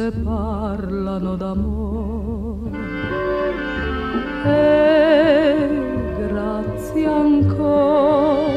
[0.03, 2.71] rosse parlano d'amore.
[4.45, 5.67] E
[6.17, 8.51] grazie ancora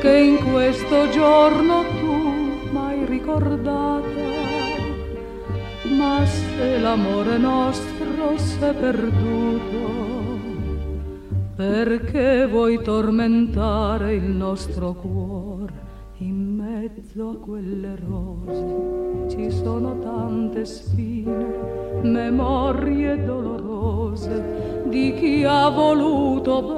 [0.00, 4.02] che in questo giorno tu m'hai ricordata.
[5.96, 9.92] Ma se l'amore nostro s'è perduto,
[11.56, 15.82] perché vuoi tormentare il nostro cuore
[16.18, 18.84] in mezzo a quelle rose
[19.28, 19.98] ci sono
[20.54, 26.73] tante spine, memorie dolorose di chi ha voluto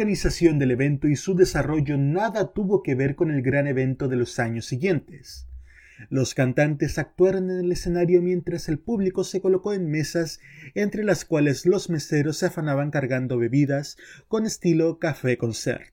[0.00, 4.16] organización del evento y su desarrollo nada tuvo que ver con el gran evento de
[4.16, 5.46] los años siguientes.
[6.08, 10.40] Los cantantes actuaron en el escenario mientras el público se colocó en mesas
[10.74, 15.92] entre las cuales los meseros se afanaban cargando bebidas con estilo café concert.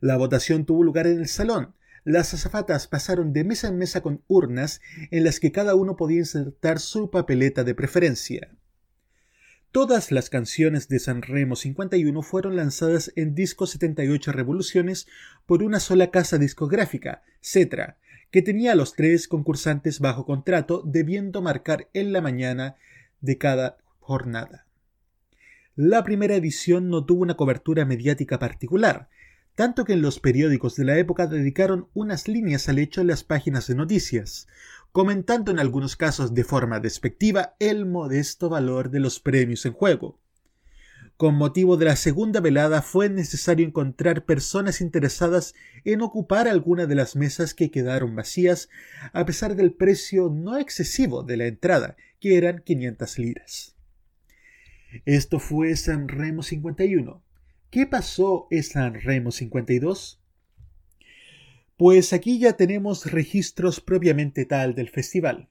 [0.00, 1.76] La votación tuvo lugar en el salón.
[2.02, 4.80] Las azafatas pasaron de mesa en mesa con urnas
[5.12, 8.50] en las que cada uno podía insertar su papeleta de preferencia.
[9.74, 15.08] Todas las canciones de San Remo 51 fueron lanzadas en disco 78 revoluciones
[15.46, 17.98] por una sola casa discográfica, Cetra,
[18.30, 22.76] que tenía a los tres concursantes bajo contrato, debiendo marcar en la mañana
[23.20, 24.64] de cada jornada.
[25.74, 29.08] La primera edición no tuvo una cobertura mediática particular,
[29.56, 33.24] tanto que en los periódicos de la época dedicaron unas líneas al hecho en las
[33.24, 34.46] páginas de noticias,
[34.94, 40.20] comentando en algunos casos de forma despectiva el modesto valor de los premios en juego.
[41.16, 46.94] Con motivo de la segunda velada fue necesario encontrar personas interesadas en ocupar alguna de
[46.94, 48.68] las mesas que quedaron vacías,
[49.12, 53.74] a pesar del precio no excesivo de la entrada, que eran 500 liras.
[55.06, 57.20] Esto fue San Remo 51.
[57.68, 60.20] ¿Qué pasó en San Remo 52?
[61.76, 65.48] Pues aquí ya tenemos registros propiamente tal del festival.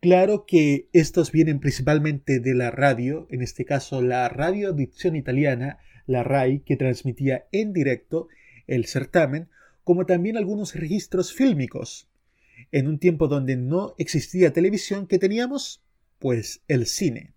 [0.00, 4.74] Claro que estos vienen principalmente de la radio, en este caso la Radio
[5.14, 8.26] Italiana, la RAI, que transmitía en directo
[8.66, 9.48] el certamen,
[9.84, 12.08] como también algunos registros fílmicos.
[12.72, 15.84] En un tiempo donde no existía televisión, ¿qué teníamos?
[16.18, 17.32] Pues el cine.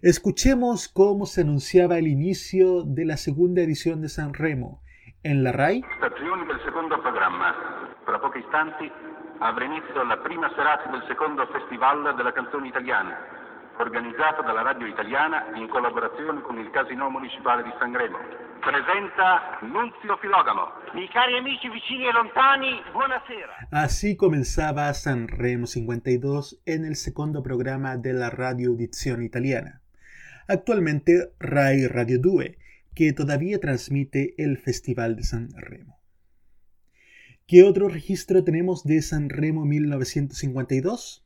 [0.00, 4.80] Escuchemos cómo se anunciaba el inicio de la segunda edición de San Remo
[5.22, 5.84] en la RAI.
[5.96, 7.54] Stazioni del secondo programma.
[8.04, 8.90] Fra pochi istanti
[9.38, 13.16] avrà inizio la prima serata del secondo Festival della canzone italiana,
[13.78, 18.18] organizzato dalla radio italiana in collaborazione con il Casino Municipale di Sanremo.
[18.60, 20.72] Presenta Nunzio Filogamo.
[20.94, 23.68] Mi cari amici vicini e lontani, buonasera.
[23.70, 29.80] Así comenzaba San Remo 52 en el segundo programa de la radio Audición Italiana.
[30.48, 32.56] Actualmente RAI Radio 2,
[32.96, 36.00] que todavía transmite el Festival de San Remo.
[37.46, 41.22] ¿Qué otro registro tenemos de San Remo 1952?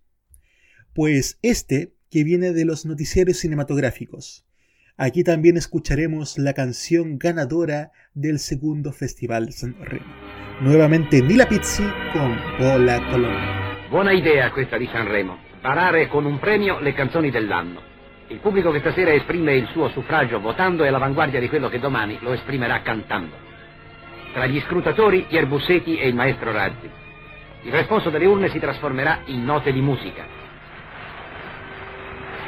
[0.93, 4.45] Pues este, que viene de los noticieros cinematográficos.
[4.97, 10.13] Aquí también escucharemos la canción ganadora del segundo Festival de San Remo.
[10.61, 13.89] Nuevamente Nila Pizzi con Hola Colombia.
[13.91, 17.90] Buona idea questa di Sanremo, parare con un premio le canzoni dell'anno.
[18.31, 22.17] Il pubblico che stasera esprime il suo suffragio votando è all'avanguardia di quello che domani
[22.21, 23.35] lo esprimerà cantando.
[24.33, 26.89] Tra gli scrutatori Pier Bussetti e il maestro Razzi.
[27.63, 30.25] Il responso delle urne si trasformerà in note di musica.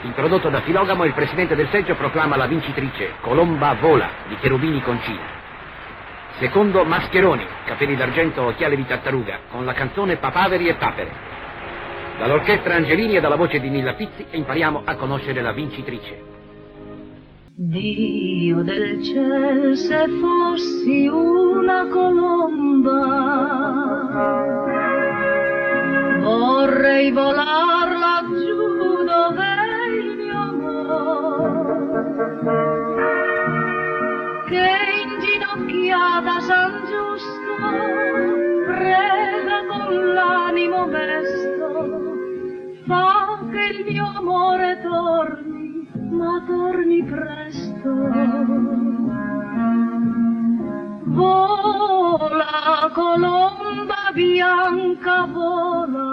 [0.02, 5.40] Introdotto da Filogamo, il presidente del seggio proclama la vincitrice Colomba Vola di Cherubini Concina.
[6.38, 11.40] Secondo Mascheroni, capelli d'argento, occhiali di tartaruga, con la canzone Papaveri e Papere.
[12.22, 16.22] Dall'orchestra Angelini e dalla voce di Nilla Pizzi impariamo a conoscere la vincitrice.
[17.56, 22.94] Dio del cielo, se fossi una colomba,
[26.20, 29.44] vorrei volar laggiù dove
[29.98, 31.74] il mio amor,
[34.46, 34.70] che
[35.02, 37.56] inginocchiata San Giusto
[38.64, 42.01] prega con l'animo mesto
[42.86, 47.90] fa che il mio amore torni, ma torni presto.
[51.04, 56.10] Vola colomba bianca, vola,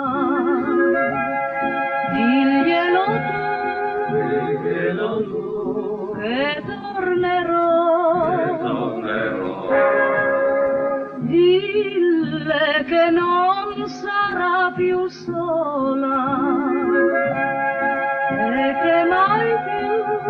[2.14, 3.06] diglielo
[5.28, 7.68] tu, che tornerò.
[11.20, 16.59] Dille che non sarà più sola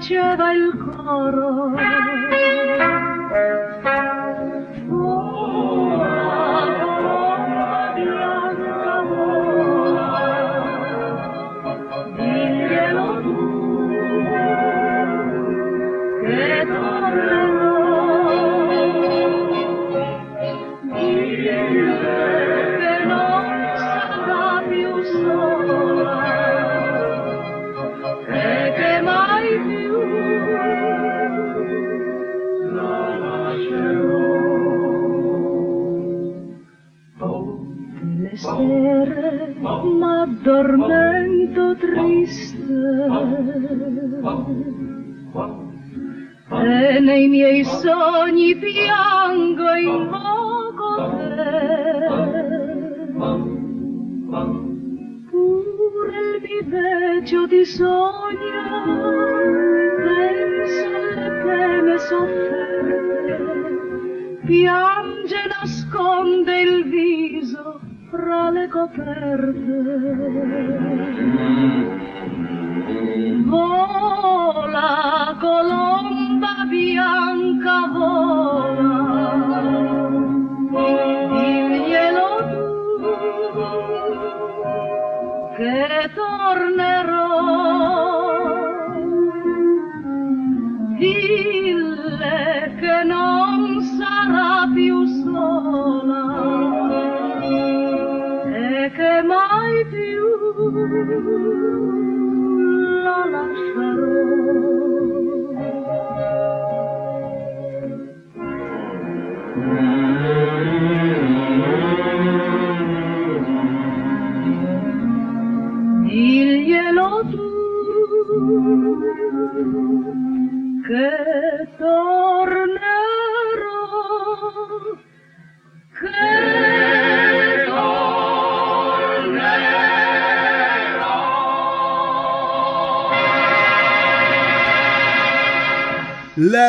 [0.00, 2.29] faceva il coro.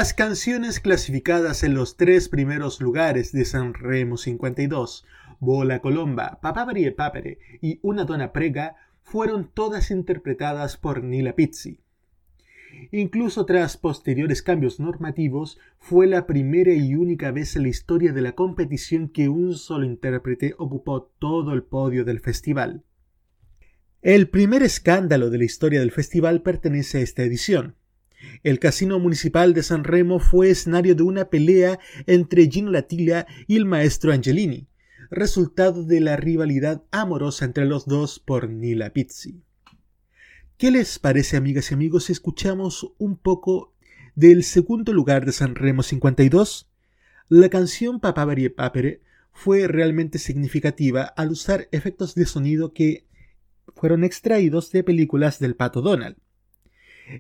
[0.02, 5.06] Las canciones clasificadas en los tres primeros lugares de San Remo 52,
[5.40, 11.82] Bola Colomba, Papà Varie Papere y Una Donna Prega fueron todas interpretadas por Nila Pizzi.
[12.92, 18.22] Incluso tras posteriores cambios normativos, fue la primera y única vez en la historia de
[18.22, 22.84] la competición que un solo intérprete ocupó todo el podio del festival.
[24.02, 27.76] El primer escándalo de la historia del festival pertenece a esta edición.
[28.44, 33.58] El Casino Municipal de San Remo fue escenario de una pelea entre Gino Latilla y
[33.58, 34.68] el maestro Angelini,
[35.10, 39.42] resultado de la rivalidad amorosa entre los dos por Nila Pizzi.
[40.58, 43.74] ¿Qué les parece, amigas y amigos, si escuchamos un poco
[44.16, 46.70] del segundo lugar de San Remo 52?
[47.30, 49.02] La canción Papà Varie Papere
[49.32, 53.06] fue realmente significativa al usar efectos de sonido que
[53.76, 56.18] fueron extraídos de películas del Pato Donald.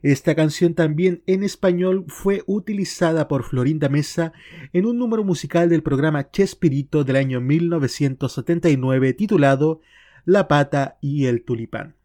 [0.04, 4.34] Esta canción también en español fue utilizada por Florinda Mesa
[4.74, 9.82] en un número musical del programa Chespirito del año 1979 titulado
[10.26, 11.96] La pata y el tulipán.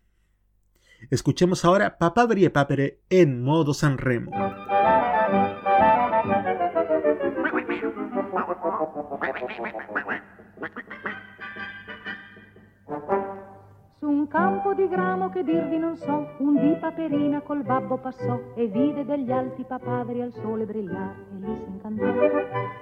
[1.11, 4.33] Escuchemos ahora Papá Papere en modo San Remo.
[14.27, 18.67] Un campo di gramo che dirvi non so, un di paperina col babbo passò e
[18.67, 22.07] vide degli alti papaveri al sole brillare e lì si incantò.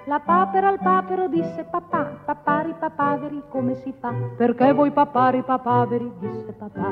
[0.05, 4.11] La papera al papero disse papà, papari papaveri come si fa?
[4.35, 6.11] Perché voi papari papaveri?
[6.17, 6.89] disse papà.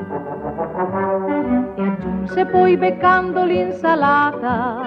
[1.74, 4.82] E aggiunse poi beccando l'insalata,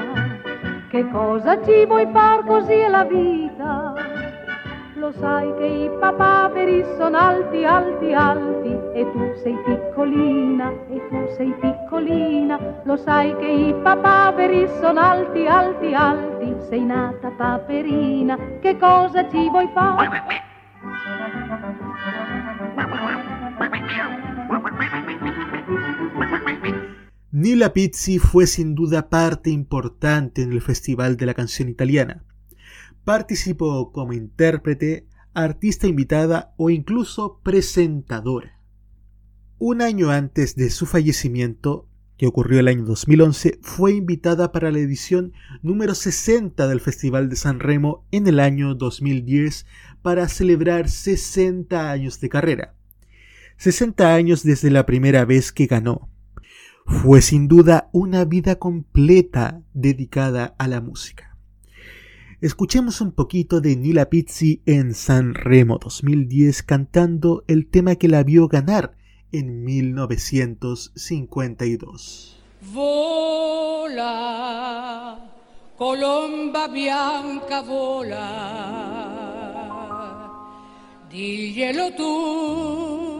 [0.90, 4.17] che cosa ci vuoi far così è la vita?
[4.98, 11.34] Lo sai che i papaveri sono alti, alti, alti e tu sei piccolina, e tu
[11.36, 12.82] sei piccolina.
[12.84, 18.36] Lo sai che i papaveri sono alti, alti, alti, sei nata paperina.
[18.60, 20.10] Che cosa ci vuoi fare?
[27.30, 32.24] Nila Pizzi fue sin duda parte importante en el Festival de la Canción Italiana.
[33.08, 38.60] Participó como intérprete, artista invitada o incluso presentadora.
[39.58, 41.88] Un año antes de su fallecimiento,
[42.18, 45.32] que ocurrió el año 2011, fue invitada para la edición
[45.62, 49.66] número 60 del Festival de San Remo en el año 2010
[50.02, 52.76] para celebrar 60 años de carrera.
[53.56, 56.10] 60 años desde la primera vez que ganó.
[56.86, 61.27] Fue sin duda una vida completa dedicada a la música.
[62.40, 68.22] Escuchemos un poquito de Nila Pizzi en San Remo 2010 cantando el tema que la
[68.22, 68.96] vio ganar
[69.32, 72.38] en 1952.
[72.72, 74.06] Vola,
[75.76, 78.22] colomba bianca vola,
[81.10, 83.16] diglielo tu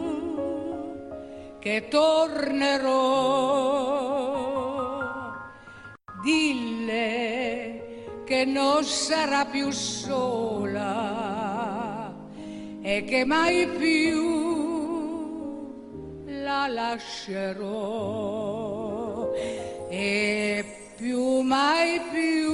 [1.60, 3.58] che tornerò.
[6.22, 7.67] Dille
[8.28, 10.84] che non sarà più sola
[12.82, 15.16] e che mai più
[16.26, 17.72] la lascerò
[19.88, 20.62] e
[20.94, 22.52] più mai più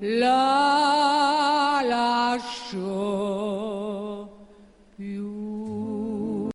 [0.00, 1.86] la
[4.96, 6.48] più.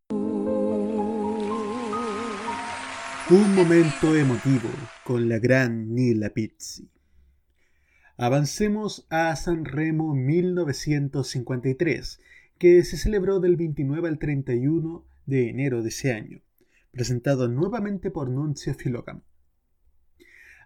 [3.28, 6.88] Un momento emotivo con la gran Nila Pizzi.
[8.16, 12.20] Avancemos a San Remo 1953,
[12.58, 16.40] que se celebró del 29 al 31 de enero de ese año,
[16.90, 19.22] presentado nuevamente por Nunzio Filógamo.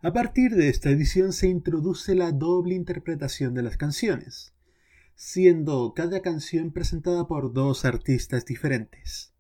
[0.03, 4.55] A partir de esta edición se introduce la doble interpretación de las canciones,
[5.17, 9.33] siendo cada canción presentada por dos artistas diferentes.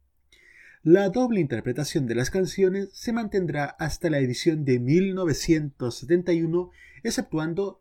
[0.84, 6.70] La doble interpretación de las canciones se mantendrá hasta la edición de 1971,
[7.02, 7.80] exceptuando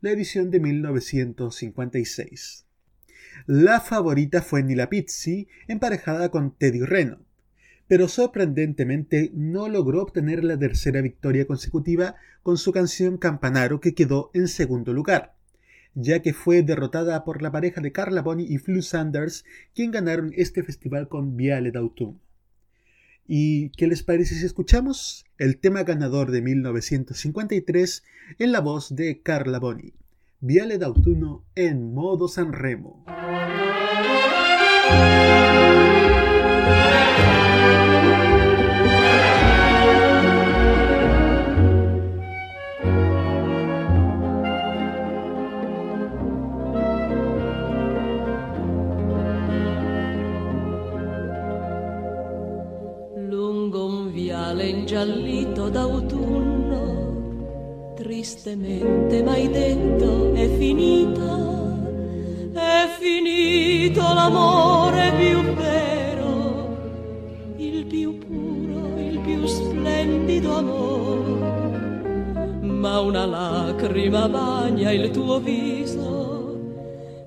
[0.00, 2.66] la edición de 1956.
[3.46, 7.18] La favorita fue Nila Pizzi, emparejada con Teddy Reno,
[7.88, 14.30] pero sorprendentemente no logró obtener la tercera victoria consecutiva con su canción Campanaro que quedó
[14.34, 15.34] en segundo lugar,
[15.94, 19.44] ya que fue derrotada por la pareja de Carla Boni y Flu Sanders,
[19.74, 22.20] quien ganaron este festival con Viale d'Autunno.
[23.28, 28.04] ¿Y qué les parece si escuchamos el tema ganador de 1953
[28.38, 29.94] en la voz de Carla Boni?
[30.40, 33.04] Viale d'autunno en modo Sanremo.
[54.96, 56.84] Ingiallito d'autunno,
[57.96, 61.36] tristemente m'hai detto è finita,
[62.54, 66.78] è finito l'amore più vero,
[67.58, 71.44] il più puro, il più splendido amore.
[72.62, 76.58] Ma una lacrima bagna il tuo viso,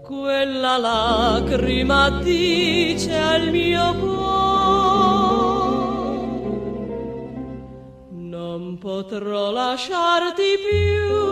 [0.02, 4.29] quella lacrima dice al mio cuore.
[8.70, 11.26] Non potrò lasciarti più,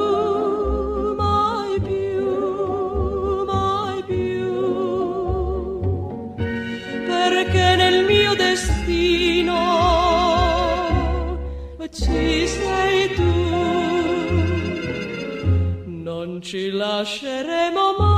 [1.14, 5.86] mai più, mai più,
[7.06, 9.54] perché nel mio destino
[11.92, 13.36] ci sei tu.
[15.86, 18.17] Non ci lasceremo mai,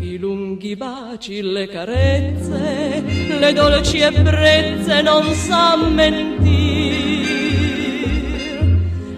[0.00, 3.02] I lunghi baci, le carezze,
[3.38, 6.48] le dolci ebbrezze non sa mentir.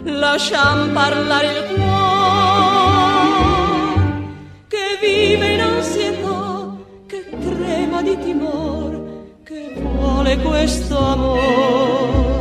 [0.06, 1.92] Lasciam parlare il cuore
[4.66, 9.00] che vive in ansietà, che trema di timore,
[9.44, 12.31] che vuole questo amore.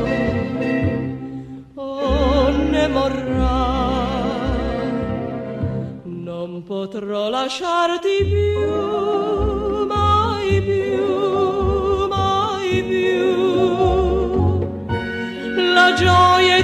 [2.87, 3.99] Morrà,
[6.03, 14.59] non potrò lasciarti più, mai più, mai più.
[15.73, 16.60] La gioia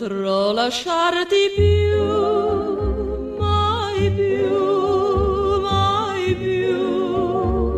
[0.00, 7.68] potrò lasciarti più, mai più, mai più,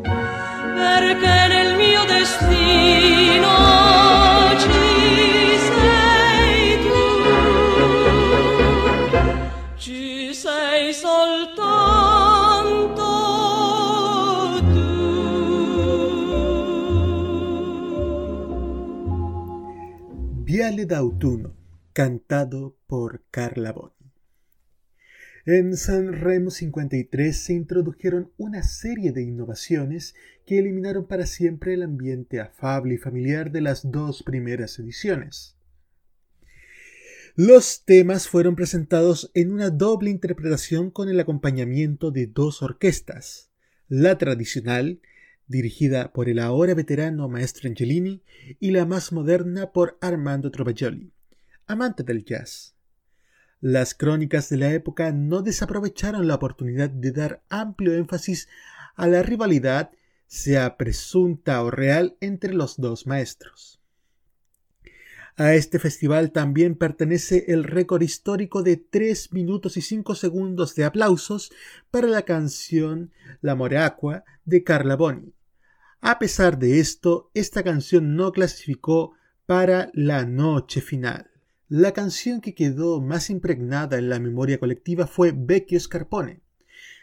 [0.00, 3.50] perché nel mio destino
[20.72, 21.54] Viale d'autunno,
[21.92, 23.74] cantado por Carla.
[25.44, 30.14] En San Remo 53 se introdujeron una serie de innovaciones
[30.46, 35.58] que eliminaron para siempre el ambiente afable y familiar de las dos primeras ediciones.
[37.36, 43.50] Los temas fueron presentados en una doble interpretación con el acompañamiento de dos orquestas,
[43.88, 45.02] la tradicional,
[45.52, 48.24] dirigida por el ahora veterano maestro Angelini,
[48.58, 51.12] y la más moderna por Armando Trovajoli,
[51.66, 52.74] amante del jazz.
[53.60, 58.48] Las crónicas de la época no desaprovecharon la oportunidad de dar amplio énfasis
[58.96, 59.92] a la rivalidad,
[60.26, 63.78] sea presunta o real, entre los dos maestros.
[65.36, 70.84] A este festival también pertenece el récord histórico de 3 minutos y 5 segundos de
[70.84, 71.52] aplausos
[71.90, 75.32] para la canción L'amore acqua de Carla Boni.
[76.04, 79.12] A pesar de esto, esta canción no clasificó
[79.46, 81.30] para la noche final.
[81.68, 86.40] La canción que quedó más impregnada en la memoria colectiva fue Vecchio Scarpone,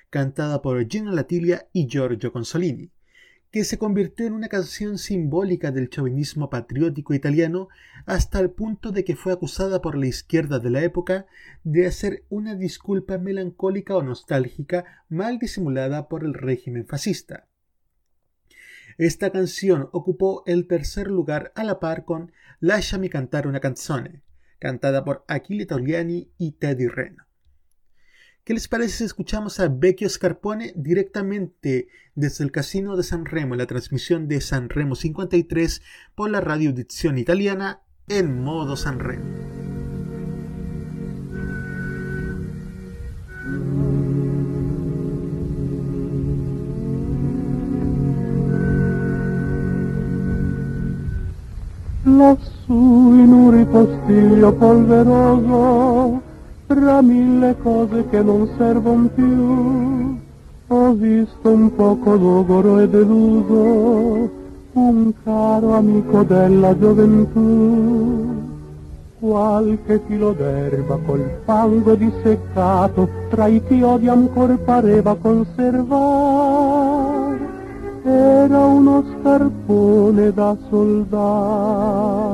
[0.10, 2.91] cantada por Gino Latilla y Giorgio Consolini,
[3.52, 7.70] que se convirtió en una canción simbólica del chauvinismo patriótico italiano
[8.06, 11.26] hasta el punto de que fue acusada por la izquierda de la época
[11.64, 17.49] de hacer una disculpa melancólica o nostálgica mal disimulada por el régimen fascista.
[19.00, 24.24] Esta canción ocupó el tercer lugar a la par con Lasciami cantare una canzone,
[24.60, 27.24] cantada por Achille Togliani y Teddy Reno.
[28.43, 33.56] ¿Qué les parece si escuchamos a Vecchio Scarpone directamente desde el Casino de San Remo
[33.56, 35.82] la transmisión de San Remo 53
[36.14, 39.68] por la radio edición italiana en modo San Remo?
[52.18, 56.22] Lassù in un ripostiglio polveroso,
[56.68, 60.18] tra mille cose che non servono più,
[60.68, 64.30] ho visto un poco logoro e deluso,
[64.74, 68.47] un caro amico della gioventù.
[69.20, 76.70] Qualche filo d'erba col fango disseccato, tra i chiodi ancor pareva conservar
[78.04, 82.28] era uno scarpone da soldare.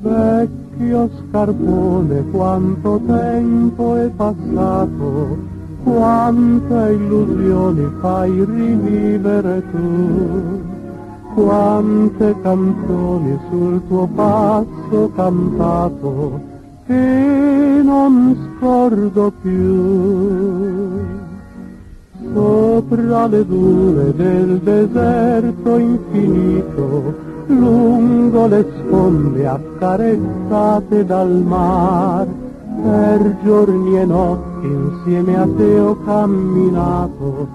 [0.00, 5.38] Vecchio scarpone, quanto tempo è passato,
[5.82, 10.62] quante illusioni fai rivivere tu,
[11.34, 16.52] quante canzoni sul tuo passo cantato
[16.86, 21.03] che non scordo più
[22.34, 27.14] sopra le dune del deserto infinito,
[27.46, 32.26] lungo le sponde accarezzate dal mar,
[32.82, 37.48] per giorni e notti insieme a te ho camminato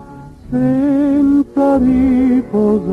[0.50, 2.88] senza riposare.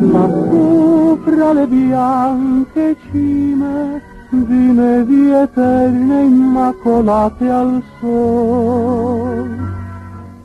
[0.00, 9.60] Ma sopra le bianche cime di eterne immacolate al sol.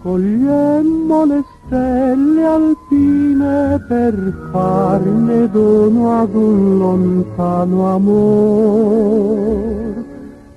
[0.01, 9.25] Cogliemmo le stelle alpine per farne dono ad un lontano amor.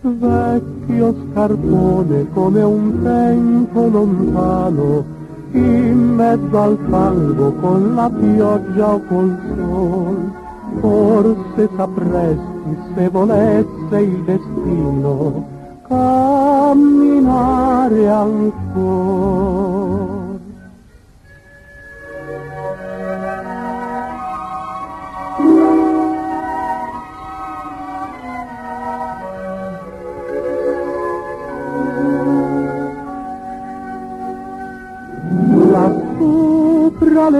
[0.03, 5.05] Vecchio scarpone come un tempo lontano,
[5.53, 10.40] in mezzo al fango con la pioggia o col sol
[10.79, 15.59] forse sapresti se volesse il destino
[15.89, 17.29] camminare
[18.09, 19.51] ancora.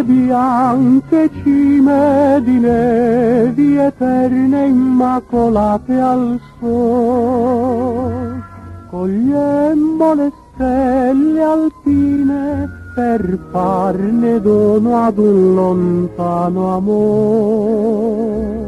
[0.05, 8.43] Bianche cime di nevi eterne immacolate al sol.
[8.91, 18.59] Cogliemmo le stelle alpine per farne dono ad un lontano amor.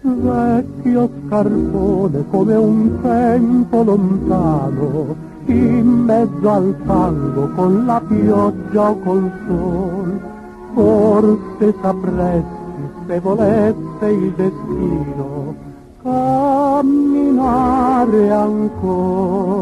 [0.00, 5.14] Vecchio scarpone come un tempo lontano,
[5.46, 10.31] in mezzo al fango con la pioggia o col sol.
[10.74, 12.60] Forse sapresti
[13.06, 15.54] se volesse il destino
[16.02, 17.40] camminare
[18.30, 19.60] ancora.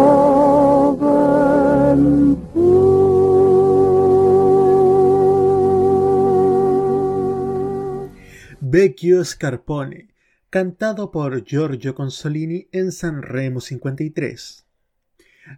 [8.59, 10.07] Vecchio Scarpone,
[10.53, 14.67] cantado por Giorgio Consolini en Sanremo 53.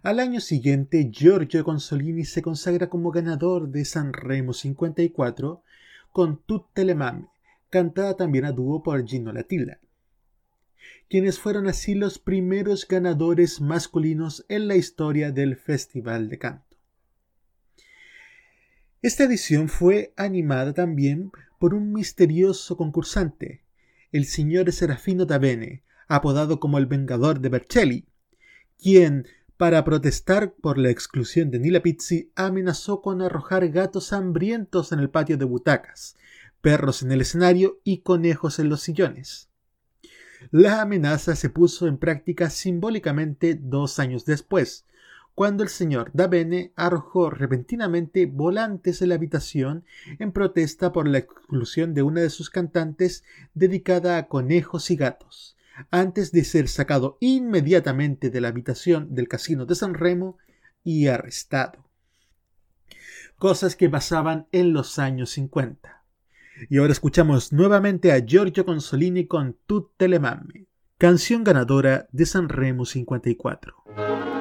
[0.03, 5.61] Al año siguiente, Giorgio Consolini se consagra como ganador de Sanremo 54
[6.13, 7.27] con Tutte le Mame,
[7.69, 9.81] cantada también a dúo por Gino Latilla,
[11.09, 16.77] quienes fueron así los primeros ganadores masculinos en la historia del Festival de Canto.
[19.01, 23.64] Esta edición fue animada también por un misterioso concursante,
[24.15, 28.05] el señor Serafino Tabene, apodado como el Vengador de Vercelli,
[28.81, 29.27] quien,
[29.57, 35.09] para protestar por la exclusión de Nila Pizzi, amenazó con arrojar gatos hambrientos en el
[35.09, 36.15] patio de butacas,
[36.61, 39.49] perros en el escenario y conejos en los sillones.
[40.49, 44.85] La amenaza se puso en práctica simbólicamente dos años después,
[45.35, 49.83] cuando el señor Davene arrojó repentinamente volantes en la habitación
[50.17, 55.57] en protesta por la exclusión de una de sus cantantes dedicada a conejos y gatos
[55.91, 60.37] antes de ser sacado inmediatamente de la habitación del casino de San Remo
[60.85, 61.83] y arrestado.
[63.37, 66.03] Cosas que pasaban en los años 50.
[66.69, 70.67] Y ahora escuchamos nuevamente a Giorgio Consolini con Tutte le mamme,
[70.97, 74.34] canción ganadora de San Remo 54.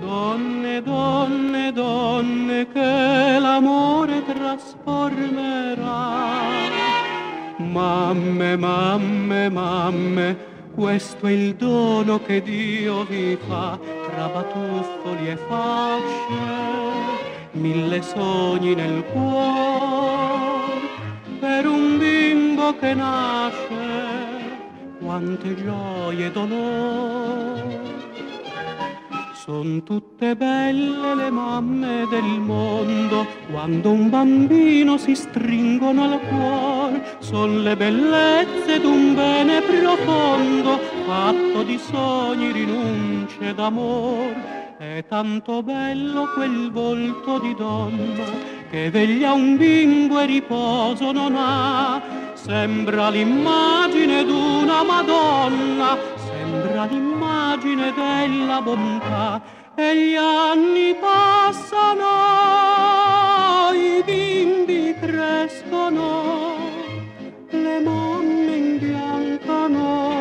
[0.00, 5.82] Donne, donne, donne che l'amore trasformerà.
[7.58, 10.36] Mamme, mamme, mamme,
[10.74, 16.44] questo è il dono che Dio vi fa tra batuffoli e fasce,
[17.52, 20.14] mille sogni nel cuore
[21.44, 23.83] per un bimbo che nasce,
[25.04, 27.78] quante gioie e dolori.
[29.34, 37.62] Son tutte belle le mamme del mondo, quando un bambino si stringono al cuore, son
[37.62, 44.63] le bellezze d'un bene profondo, fatto di sogni, rinunce d'amore.
[44.84, 48.24] È tanto bello quel volto di donna
[48.70, 52.02] che veglia un bimbo e riposo non ha.
[52.34, 59.40] Sembra l'immagine d'una Madonna, sembra l'immagine della bontà.
[59.74, 62.04] E gli anni passano,
[63.72, 66.56] i bimbi crescono,
[67.48, 70.12] le mamme imbiancano,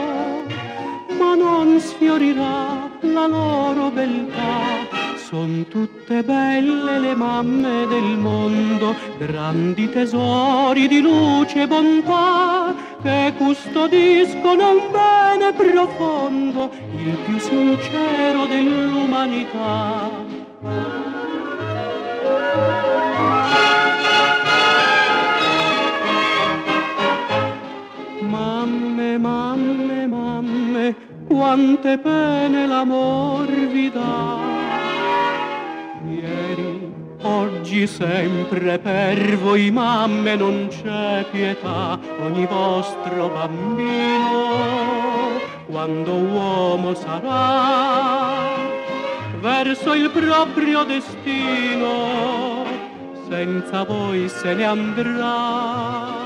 [1.20, 5.12] ma non sfiorirà la loro beltà.
[5.16, 14.72] Son tutte belle le mamme del mondo, grandi tesori di luce e bontà, che custodiscono
[14.72, 20.10] un bene profondo, il più sincero dell'umanità.
[31.54, 34.40] Tante pene l'amor vi dà.
[36.10, 36.92] Ieri,
[37.22, 44.58] oggi, sempre per voi mamme non c'è pietà, ogni vostro bambino,
[45.68, 48.48] quando uomo sarà,
[49.40, 52.66] verso il proprio destino,
[53.30, 56.23] senza voi se ne andrà.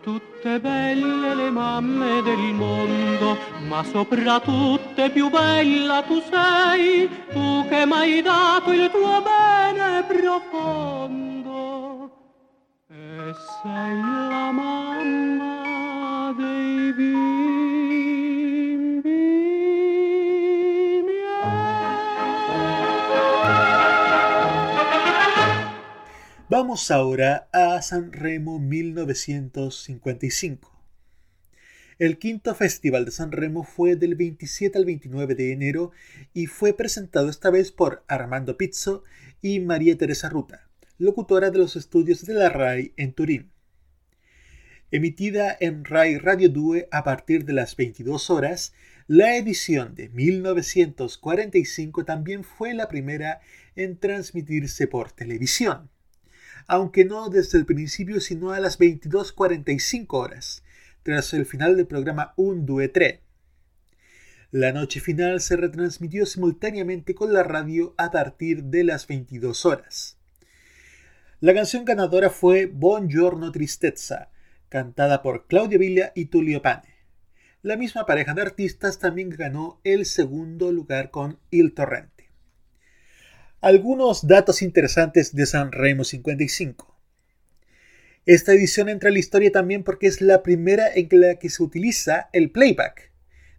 [0.00, 8.22] Tutte belle le mamme del mondo, ma soprattutto più bella tu sei, tu che m'hai
[8.22, 11.36] dato il tuo bene profondo.
[12.88, 17.37] E sei la mamma dei bimbi
[26.50, 30.82] Vamos ahora a San Remo 1955.
[31.98, 35.90] El quinto Festival de San Remo fue del 27 al 29 de enero
[36.32, 39.04] y fue presentado esta vez por Armando Pizzo
[39.42, 43.50] y María Teresa Ruta, locutora de los estudios de la RAI en Turín.
[44.90, 48.72] Emitida en RAI Radio 2 a partir de las 22 horas,
[49.06, 53.42] la edición de 1945 también fue la primera
[53.76, 55.90] en transmitirse por televisión,
[56.68, 60.62] aunque no desde el principio sino a las 22.45 horas,
[61.02, 63.22] tras el final del programa Un Due Tre.
[64.50, 70.18] La noche final se retransmitió simultáneamente con la radio a partir de las 22 horas.
[71.40, 74.30] La canción ganadora fue Buongiorno Tristezza,
[74.68, 76.96] cantada por Claudio Villa y Tullio Pane.
[77.62, 82.17] La misma pareja de artistas también ganó el segundo lugar con Il Torrente.
[83.60, 86.96] Algunos datos interesantes de San Remo 55.
[88.24, 91.64] Esta edición entra en la historia también porque es la primera en la que se
[91.64, 93.10] utiliza el playback.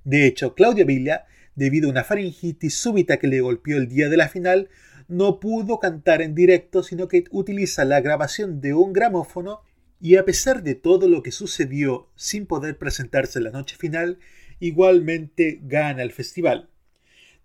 [0.05, 4.15] De hecho, Claudia Villa, debido a una faringitis súbita que le golpeó el día de
[4.15, 4.69] la final,
[5.09, 9.63] no pudo cantar en directo, sino que utiliza la grabación de un gramófono
[9.99, 14.17] y a pesar de todo lo que sucedió sin poder presentarse en la noche final,
[14.61, 16.69] igualmente gana el festival.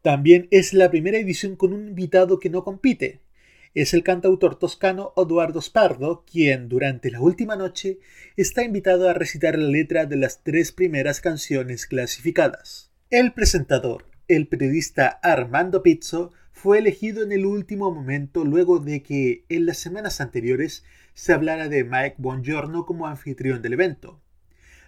[0.05, 3.23] También es la primera edición con un invitado que no compite.
[3.73, 8.01] Es el cantautor toscano Eduardo Spardo, quien durante la última noche
[8.37, 12.93] está invitado a recitar la letra de las tres primeras canciones clasificadas.
[13.09, 19.47] El presentador, el periodista Armando Pizzo, fue elegido en el último momento luego de que
[19.49, 24.21] en las semanas anteriores se hablara de Mike Buongiorno como anfitrión del evento.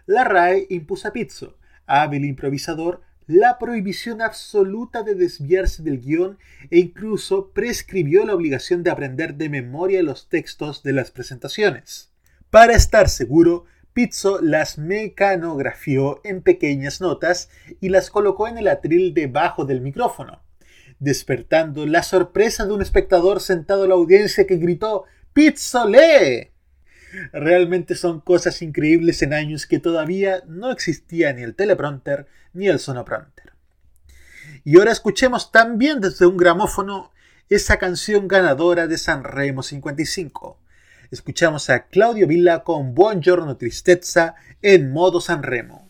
[0.05, 1.57] La RAE impuso a Pizzo,
[1.87, 6.39] hábil improvisador, la prohibición absoluta de desviarse del guion
[6.71, 12.13] e incluso prescribió la obligación de aprender de memoria los textos de las presentaciones.
[12.51, 17.49] Para estar seguro, Pizzo las mecanografió en pequeñas notas
[17.81, 20.43] y las colocó en el atril debajo del micrófono,
[20.99, 26.51] despertando la sorpresa de un espectador sentado en la audiencia que gritó ¡Pizzo lee!
[27.33, 32.79] Realmente son cosas increíbles en años que todavía no existía ni el teleprompter ni el
[32.79, 33.53] sonoprompter.
[34.65, 37.13] Y ahora escuchemos también desde un gramófono
[37.49, 40.59] esa canción ganadora de San Remo 55.
[41.11, 45.89] Escuchamos a Claudio Villa con Buongiorno Tristezza en modo San Remo.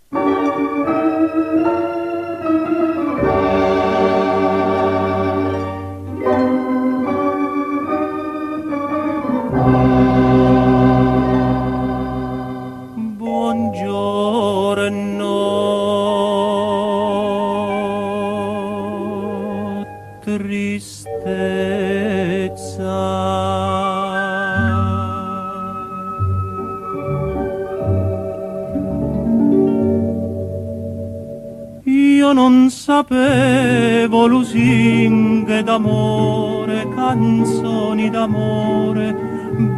[32.86, 39.06] Sapevo lusinghe d'amore, canzoni d'amore,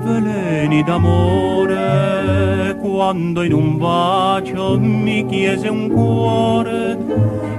[0.04, 6.98] veleni d'amore, quando in un bacio mi chiese un cuore,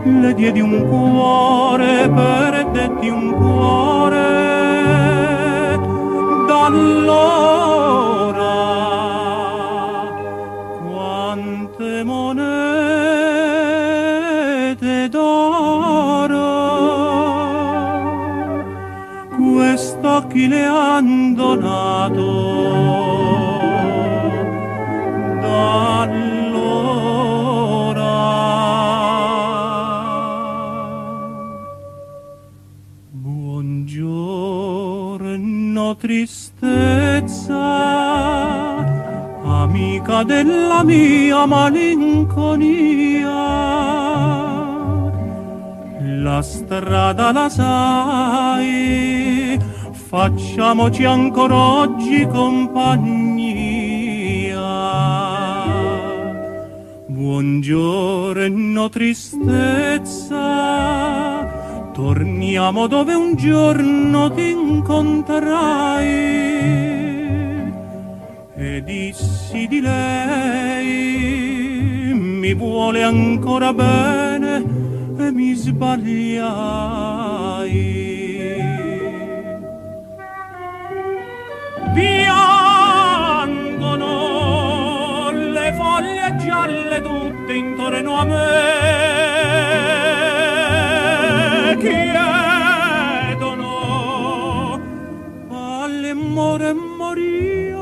[0.04, 4.28] le diedi un cuore, perdetti un cuore,
[6.46, 8.29] da allora
[20.40, 22.28] occhi le han donato.
[25.42, 26.08] Da
[33.12, 33.96] buongiorno
[35.98, 37.58] tristezza,
[39.44, 42.78] amica della mia malinconia
[46.22, 49.00] la strada la sai,
[50.10, 52.98] facciamoci ancora oggi compagnia.
[57.06, 60.34] Buongiorno tristezza,
[61.94, 66.08] torniamo dove un giorno ti incontrai.
[68.56, 71.36] E dissi di lei,
[72.16, 74.66] mi vuole ancora bene
[75.20, 76.50] e mi sbagliai.
[81.94, 82.52] Piangono
[85.32, 88.78] le foglie gialle tutte intorno a me.
[93.40, 93.68] Chiedono
[95.50, 97.78] all'amore moria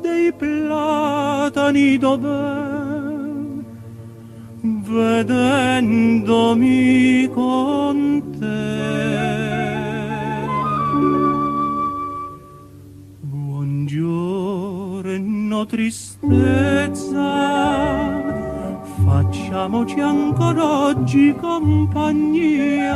[0.00, 2.64] dei platani dove
[5.76, 8.25] vedendomi con
[15.66, 17.28] tristezza,
[19.04, 22.94] facciamoci ancora oggi compagnia.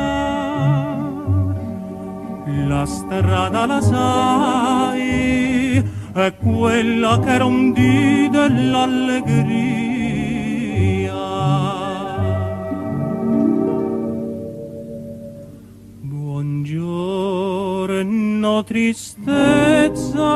[2.67, 9.79] La strada la sai, è quella che era un dì dell'allegria.
[16.01, 20.29] Buongiorno tristezza,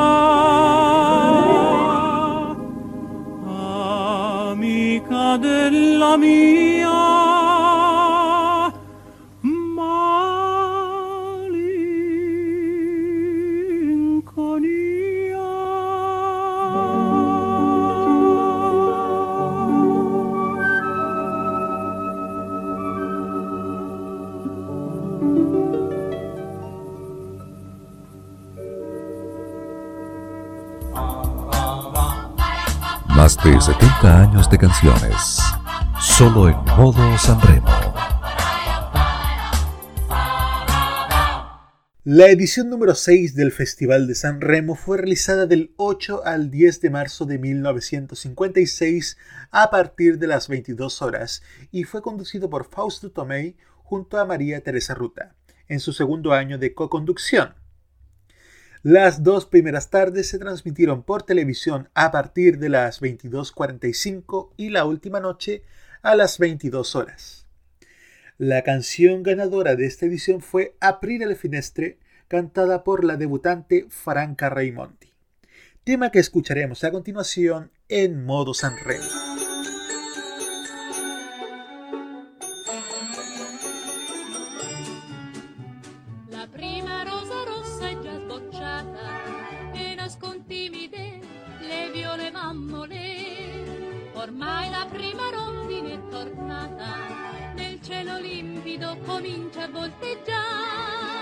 [5.36, 7.14] della mia
[33.45, 35.39] de 70 años de canciones.
[36.01, 37.69] Solo en modo Sanremo.
[42.05, 46.81] La edición número 6 del Festival de San Remo fue realizada del 8 al 10
[46.81, 49.19] de marzo de 1956
[49.51, 54.62] a partir de las 22 horas y fue conducido por Fausto Tomei junto a María
[54.62, 55.35] Teresa Ruta,
[55.69, 57.55] en su segundo año de co-conducción.
[58.85, 64.85] Las dos primeras tardes se transmitieron por televisión a partir de las 22.45 y la
[64.85, 65.62] última noche
[66.02, 67.47] a las 22 horas.
[68.36, 71.98] La canción ganadora de esta edición fue Aprire le finestre,
[72.28, 75.15] cantada por la debutante Franca Raimondi,
[75.82, 79.44] tema que escucharemos a continuación en modo Sanremo.
[99.15, 101.12] Comincia a volteggiare,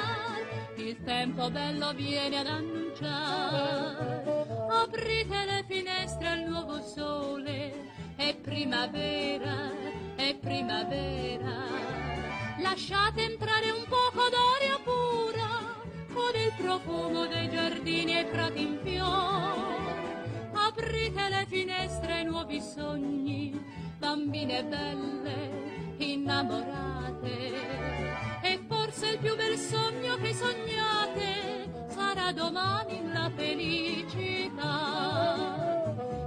[0.77, 4.23] il tempo bello viene ad annunciare.
[4.71, 9.71] Aprite le finestre al nuovo sole, è primavera,
[10.17, 11.67] è primavera.
[12.61, 15.77] Lasciate entrare un poco d'aria pura,
[16.15, 19.73] con il profumo dei giardini e prati in fiore
[20.55, 23.61] aprite le finestre ai nuovi sogni,
[23.99, 25.72] bambine belle,
[26.03, 27.53] innamorate.
[28.43, 34.71] E forse il più bel sogno che sognate sarà domani la felicità.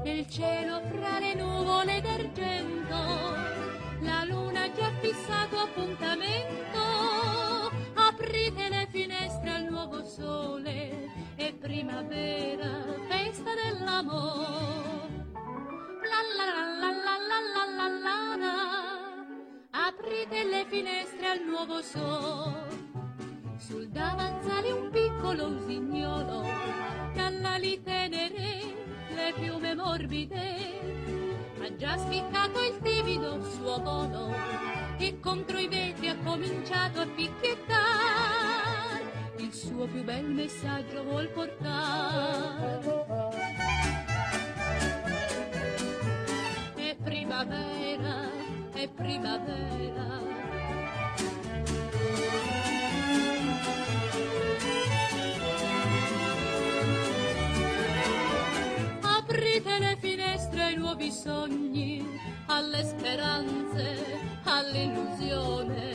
[0.04, 2.96] Nel cielo fra le nuvole d'argento,
[4.02, 6.80] la luna ha già fissato appuntamento.
[7.96, 12.70] Aprite le finestre al nuovo sole, è primavera
[13.10, 15.24] festa dell'amore.
[16.12, 19.15] La la la la la la la la la
[19.78, 22.94] Aprite le finestre al nuovo sole.
[23.58, 26.46] Sul davanzale un piccolo usignolo
[27.14, 28.74] che all'ali tenere
[29.14, 31.24] le piume morbide
[31.62, 34.34] ha già spiccato il timido suo volo
[34.98, 38.16] e contro i vetri ha cominciato a picchiettare
[39.56, 42.82] suo più bel messaggio vuol portare.
[46.76, 48.25] È primavera,
[48.88, 50.22] primavera.
[59.02, 62.06] Aprite le finestre ai nuovi sogni,
[62.48, 65.94] alle speranze, all'illusione.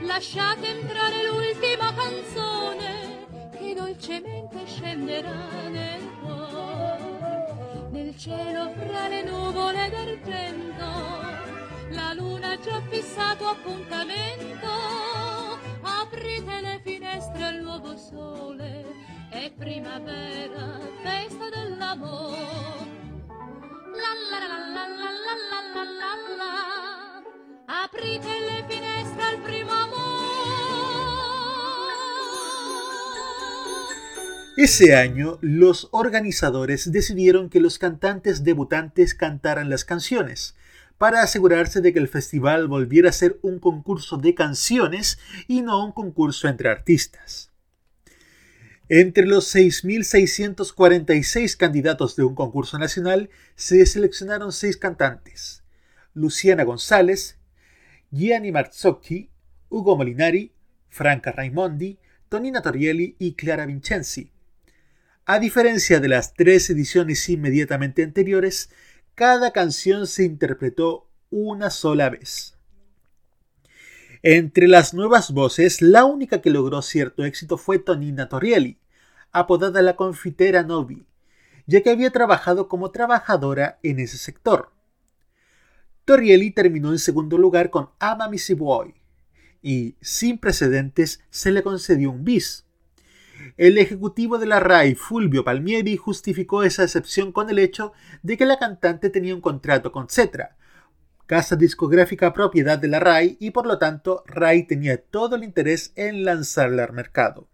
[0.00, 7.88] Lasciate entrare l'ultima canzone che dolcemente scenderà nel cuore.
[7.90, 11.31] Nel cielo fra le nuvole d'argento,
[11.92, 14.68] la luna ha già fissato appuntamento.
[15.82, 18.84] Aprite le finestre al nuovo sole,
[19.30, 22.90] è primavera, festa dell'amore.
[23.92, 26.54] La la la la la la la la la la.
[27.84, 30.12] Aprite le finestre al primo amor.
[34.56, 40.54] Ese año, los organizadores decidieron que los cantantes debutantes cantaran las canciones,
[41.02, 45.18] para asegurarse de que el festival volviera a ser un concurso de canciones
[45.48, 47.50] y no un concurso entre artistas.
[48.88, 55.64] Entre los 6.646 candidatos de un concurso nacional se seleccionaron seis cantantes:
[56.14, 57.36] Luciana González,
[58.12, 59.28] Gianni Marzocchi,
[59.70, 60.52] Ugo Molinari,
[60.88, 61.98] Franca Raimondi,
[62.28, 64.30] Tonina Torielli y Clara Vincenzi.
[65.24, 68.70] A diferencia de las tres ediciones inmediatamente anteriores,
[69.14, 72.56] cada canción se interpretó una sola vez.
[74.22, 78.78] Entre las nuevas voces, la única que logró cierto éxito fue Tonina Torielli,
[79.32, 81.04] apodada la confitera Novi,
[81.66, 84.70] ya que había trabajado como trabajadora en ese sector.
[86.04, 88.94] Torielli terminó en segundo lugar con Ama Missy Boy,
[89.62, 92.66] y, sin precedentes, se le concedió un bis.
[93.56, 97.92] El ejecutivo de la RAI, Fulvio Palmieri, justificó esa excepción con el hecho
[98.22, 100.56] de que la cantante tenía un contrato con Cetra,
[101.26, 105.92] casa discográfica propiedad de la RAI, y por lo tanto RAI tenía todo el interés
[105.96, 107.48] en lanzarla al mercado.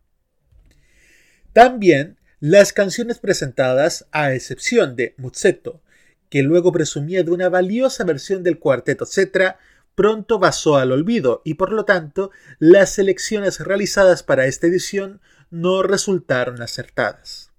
[1.52, 5.82] También las canciones presentadas, a excepción de Muzzetto,
[6.30, 9.58] que luego presumía de una valiosa versión del cuarteto Cetra,
[9.94, 15.20] pronto pasó al olvido y por lo tanto las selecciones realizadas para esta edición
[15.50, 17.50] no resultaron acertadas.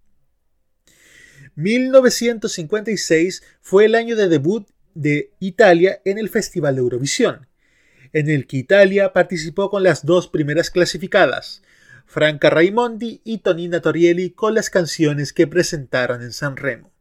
[1.56, 7.48] 1956 fue el año de debut de Italia en el Festival de Eurovisión,
[8.14, 11.62] en el que Italia participó con las dos primeras clasificadas,
[12.06, 16.92] Franca Raimondi y Tonina Torielli con las canciones que presentaron en San Remo.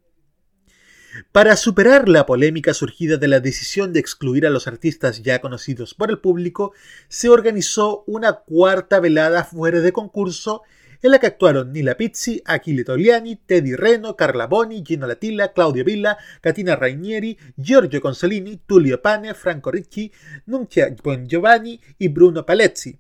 [1.33, 5.95] Para superar la polémica surgida de la decisión de excluir a los artistas ya conocidos
[5.95, 6.73] por el público,
[7.09, 10.63] se organizó una cuarta velada fuera de concurso
[11.03, 15.85] en la que actuaron Nila Pizzi, Achille Togliani, Teddy Reno, Carla Boni, Gino Latilla, Claudio
[15.85, 20.11] Villa, Catina Rainieri, Giorgio Consolini, Tullio Pane, Franco Ricci,
[20.47, 20.95] Nunzia
[21.27, 22.99] Giovanni y Bruno Palezzi,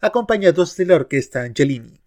[0.00, 2.00] acompañados de la orquesta Angelini.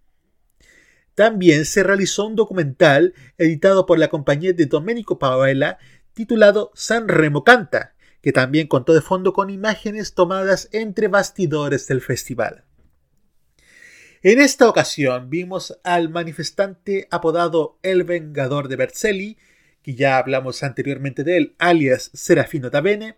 [1.15, 5.77] También se realizó un documental editado por la compañía de Domenico Paola
[6.13, 12.01] titulado San Remo Canta, que también contó de fondo con imágenes tomadas entre bastidores del
[12.01, 12.65] festival.
[14.21, 19.37] En esta ocasión vimos al manifestante apodado El Vengador de Vercelli,
[19.81, 23.15] que ya hablamos anteriormente de él, alias Serafino Tabene,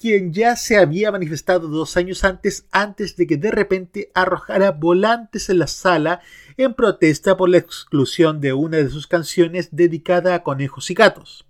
[0.00, 5.50] quien ya se había manifestado dos años antes, antes de que de repente arrojara volantes
[5.50, 6.22] en la sala
[6.56, 11.46] en protesta por la exclusión de una de sus canciones dedicada a conejos y gatos.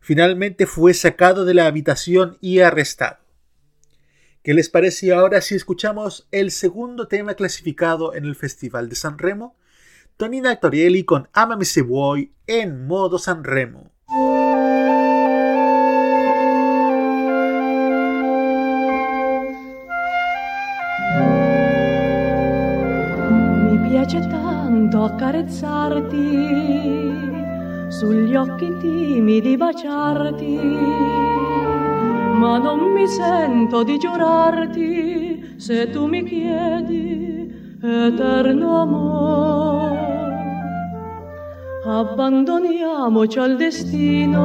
[0.00, 3.23] Finalmente fue sacado de la habitación y arrestado.
[4.44, 9.16] ¿Qué les parece ahora si escuchamos el segundo tema clasificado en el Festival de San
[9.16, 9.56] Remo?
[10.18, 13.90] Tonina Torielli con Amame se vuoi en modo San Remo.
[23.62, 26.28] Mi piace tanto accarezzarti,
[27.88, 31.33] sugli occhi timidi baciarti,
[32.38, 40.12] ma non mi sento di giurarti se tu mi chiedi eterno amore.
[41.86, 44.40] Abbandoniamoci al destino,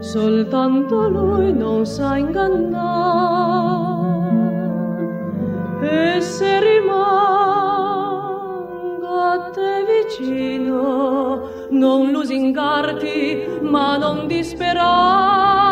[0.00, 3.40] soltanto lui non sa ingannare.
[5.80, 7.02] E se rimango
[9.18, 15.71] a te vicino, non lusingarti, ma non disperar,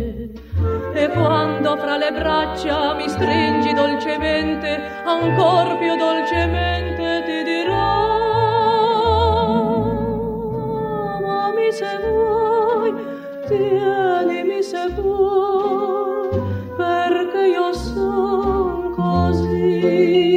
[0.93, 8.09] E quando fra le braccia mi stringi dolcemente, ancor più dolcemente ti dirò.
[11.17, 12.93] Amami se vuoi,
[13.47, 16.41] tienimi se vuoi,
[16.75, 20.30] perché io son così.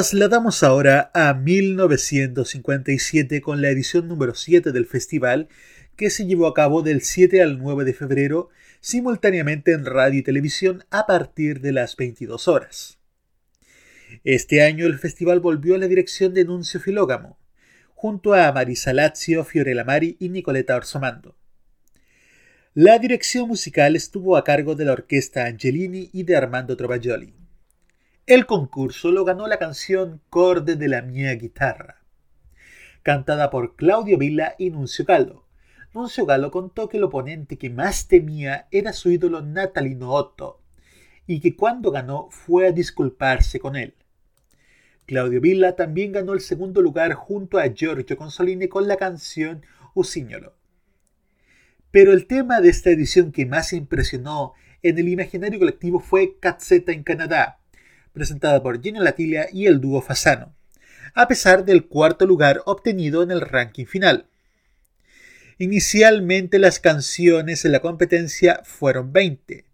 [0.00, 5.48] Trasladamos ahora a 1957 con la edición número 7 del festival
[5.94, 8.48] que se llevó a cabo del 7 al 9 de febrero
[8.80, 12.98] simultáneamente en radio y televisión a partir de las 22 horas.
[14.24, 17.38] Este año el festival volvió a la dirección de Nuncio Filógamo,
[17.94, 21.36] junto a Marisa Lazio, Fiorella Mari y Nicoleta Orsomando.
[22.72, 27.39] La dirección musical estuvo a cargo de la orquesta Angelini y de Armando Trovagioli.
[28.26, 32.02] El concurso lo ganó la canción Corde de la mia guitarra,
[33.02, 35.46] cantada por Claudio Villa y Nuncio Gallo.
[35.94, 40.60] Nuncio Gallo contó que el oponente que más temía era su ídolo Natalino Otto,
[41.26, 43.94] y que cuando ganó fue a disculparse con él.
[45.06, 49.62] Claudio Villa también ganó el segundo lugar junto a Giorgio Consolini con la canción
[49.94, 50.54] Usignolo.
[51.90, 54.52] Pero el tema de esta edición que más impresionó
[54.82, 57.59] en el imaginario colectivo fue Cazzetta en Canadá,
[58.12, 60.54] presentada por Gina Latilia y el dúo Fasano,
[61.14, 64.26] a pesar del cuarto lugar obtenido en el ranking final.
[65.58, 69.64] Inicialmente las canciones en la competencia fueron 20,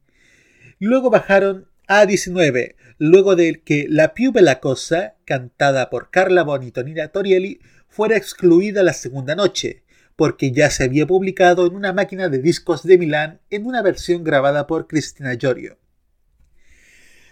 [0.79, 6.67] luego bajaron a 19, luego de que La più bella cosa, cantada por Carla Boni
[6.67, 9.83] y Tonina Torielli, fuera excluida la segunda noche,
[10.17, 14.25] porque ya se había publicado en una máquina de discos de Milán en una versión
[14.25, 15.79] grabada por Cristina Giorgio.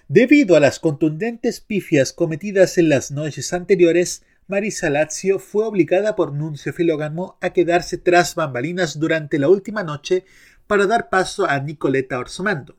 [0.08, 6.34] Debido a las contundentes pifias cometidas en las noches anteriores, Marisa Lazio fue obligada por
[6.34, 10.26] Nuncio Filógamo a quedarse tras bambalinas durante la última noche
[10.66, 12.76] para dar paso a Nicoleta Orsomando,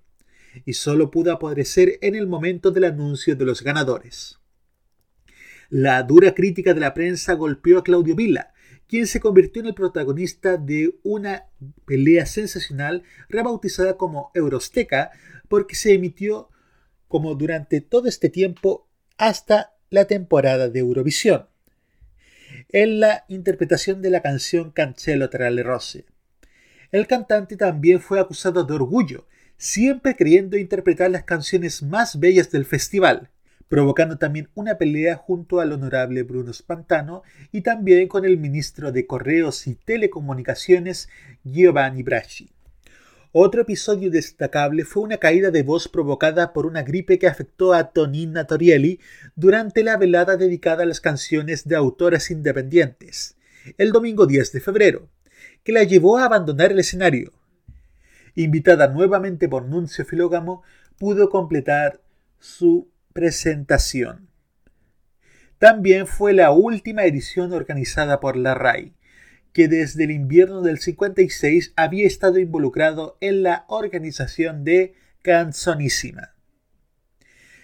[0.66, 4.38] y solo pudo aparecer en el momento del anuncio de los ganadores.
[5.72, 8.54] La dura crítica de la prensa golpeó a Claudio Villa,
[8.88, 11.46] quien se convirtió en el protagonista de una
[11.86, 15.10] pelea sensacional rebautizada como Eurosteca
[15.50, 16.50] porque se emitió
[17.16, 21.48] como durante todo este tiempo hasta la temporada de Eurovisión,
[22.74, 26.04] en la interpretación de la canción Cancello tra le rose.
[26.92, 32.66] El cantante también fue acusado de orgullo, siempre creyendo interpretar las canciones más bellas del
[32.66, 33.30] festival,
[33.70, 37.24] provocando también una pelea junto al honorable Bruno Spantano
[37.54, 41.08] y también con el ministro de Correos y Telecomunicaciones
[41.46, 42.55] Giovanni Bracci.
[43.38, 47.92] Otro episodio destacable fue una caída de voz provocada por una gripe que afectó a
[47.92, 49.02] Tonina Torielli
[49.36, 53.36] durante la velada dedicada a las canciones de autoras independientes,
[53.78, 55.10] el domingo 10 de febrero,
[55.66, 57.34] que la llevó a abandonar el escenario.
[58.36, 60.64] Invitada nuevamente por Nuncio Filógamo,
[60.98, 62.00] pudo completar
[62.40, 64.30] su presentación.
[65.60, 68.94] También fue la última edición organizada por la RAI,
[69.56, 76.34] que desde el invierno del 56 había estado involucrado en la organización de Canzonissima.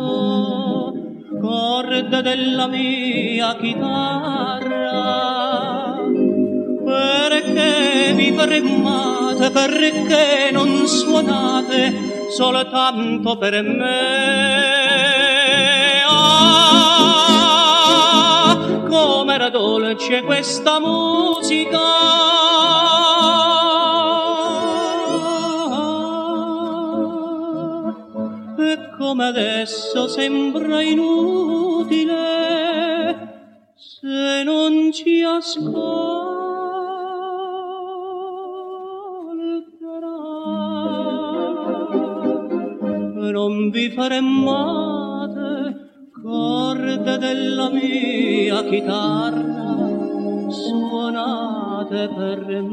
[1.42, 5.33] corde della mia chitarra,
[8.36, 14.72] fermate, perché non suonate soltanto per me?
[16.08, 17.26] Ah,
[18.88, 21.80] com'era dolce questa musica!
[28.58, 32.14] E come adesso sembra inutile
[33.76, 36.13] se non ci ascolterà.
[43.94, 45.76] Fermate,
[46.22, 52.73] corde della mia chitarra, suonate per me.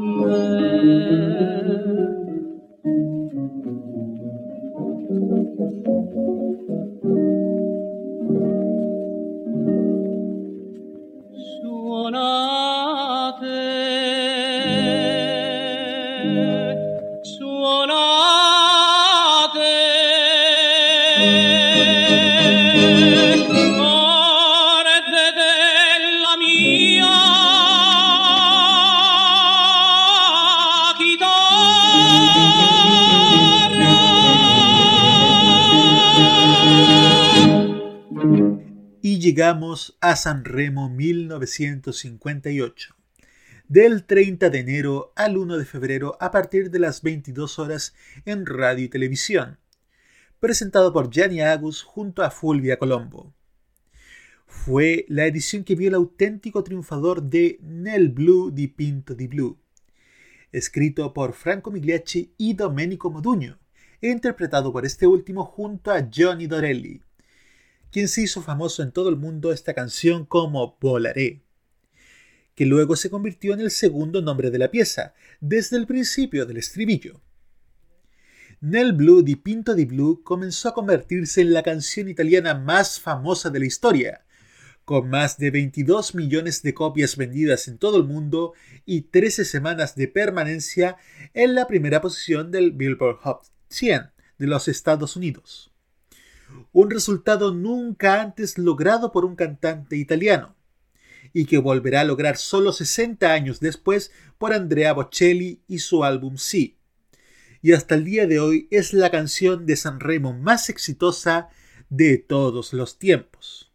[40.21, 42.95] Llegamos a San Remo 1958.
[43.67, 47.95] Del 30 de enero al 1 de febrero a partir de las 22 horas
[48.25, 49.57] en radio y televisión.
[50.39, 53.33] Presentado por Gianni Agus junto a Fulvia Colombo.
[54.45, 59.57] Fue la edición que vio el auténtico triunfador de Nel Blue di Pinto di Blue,
[60.51, 63.57] escrito por Franco Migliacci y Domenico Modugno,
[64.01, 67.01] e interpretado por este último junto a Johnny Dorelli,
[67.91, 71.41] quien se hizo famoso en todo el mundo esta canción como Volaré,
[72.55, 76.57] que luego se convirtió en el segundo nombre de la pieza, desde el principio del
[76.57, 77.21] estribillo.
[78.61, 83.49] Nel Blue di Pinto di Blue comenzó a convertirse en la canción italiana más famosa
[83.49, 84.23] de la historia,
[84.85, 88.53] con más de 22 millones de copias vendidas en todo el mundo
[88.85, 90.97] y 13 semanas de permanencia
[91.33, 95.70] en la primera posición del Billboard Hot 100 de los Estados Unidos.
[96.73, 100.55] Un resultado nunca antes logrado por un cantante italiano,
[101.33, 106.37] y que volverá a lograr solo 60 años después por Andrea Bocelli y su álbum
[106.37, 106.77] Sí.
[107.61, 111.49] Y hasta el día de hoy es la canción de San Remo más exitosa
[111.89, 113.71] de todos los tiempos.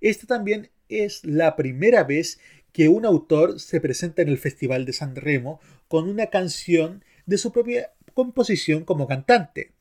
[0.00, 2.38] Esta también es la primera vez
[2.72, 7.38] que un autor se presenta en el Festival de San Remo con una canción de
[7.38, 9.73] su propia composición como cantante,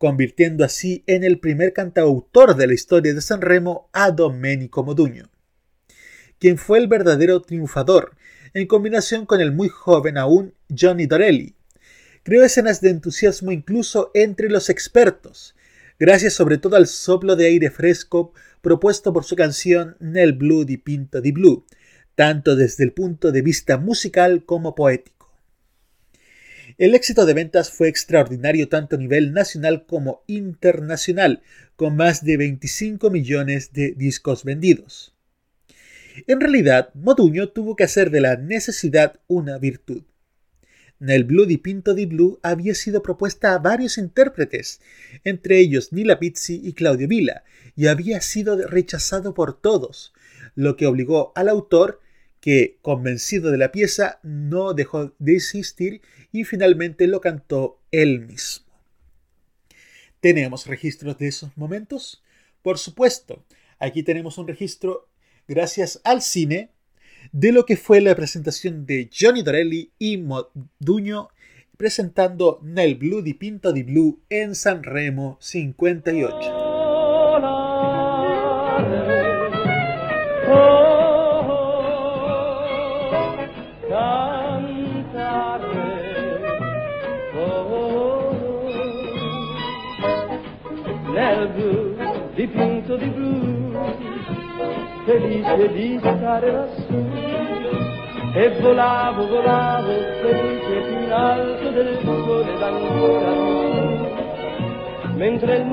[0.00, 5.28] convirtiendo así en el primer cantautor de la historia de San Remo a Domenico Modugno,
[6.38, 8.16] quien fue el verdadero triunfador,
[8.54, 11.54] en combinación con el muy joven aún Johnny Dorelli.
[12.22, 15.54] Creó escenas de entusiasmo incluso entre los expertos,
[15.98, 18.32] gracias sobre todo al soplo de aire fresco
[18.62, 21.66] propuesto por su canción Nel Blue di Pinto di Blue,
[22.14, 25.19] tanto desde el punto de vista musical como poético.
[26.80, 31.42] El éxito de ventas fue extraordinario tanto a nivel nacional como internacional,
[31.76, 35.14] con más de 25 millones de discos vendidos.
[36.26, 40.04] En realidad, Moduño tuvo que hacer de la necesidad una virtud.
[40.98, 44.80] Nel Blue di Pinto di Blue había sido propuesta a varios intérpretes,
[45.22, 47.44] entre ellos Nila Pizzi y Claudio Vila,
[47.76, 50.14] y había sido rechazado por todos,
[50.54, 52.00] lo que obligó al autor,
[52.40, 56.00] que, convencido de la pieza, no dejó de insistir
[56.32, 58.66] y finalmente lo cantó él mismo.
[60.20, 62.22] ¿Tenemos registros de esos momentos?
[62.62, 63.44] Por supuesto,
[63.78, 65.08] aquí tenemos un registro
[65.48, 66.70] gracias al cine
[67.32, 71.28] de lo que fue la presentación de Johnny Dorelli y Moduño
[71.76, 76.69] presentando Nel Blue di Pinto di Blue en San Remo 58.
[92.40, 93.70] Dipinto di blu
[95.04, 97.08] felice di stare lassù
[98.32, 99.90] e volavo, volavo
[100.22, 104.08] felice più in alto del sole mondo...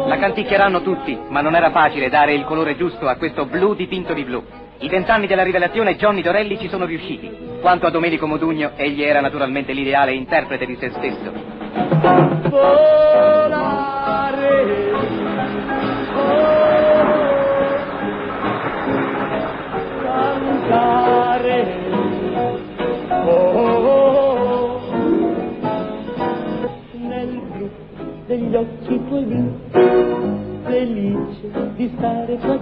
[0.08, 4.14] La canticchieranno tutti, ma non era facile dare il colore giusto a questo blu dipinto
[4.14, 4.44] di blu.
[4.80, 7.32] I vent'anni della rivelazione Johnny Dorelli ci sono riusciti.
[7.62, 11.32] Quanto a Domenico Modugno, egli era naturalmente l'ideale interprete di se stesso.
[12.50, 13.88] Volare,
[30.68, 32.60] degli stare qua.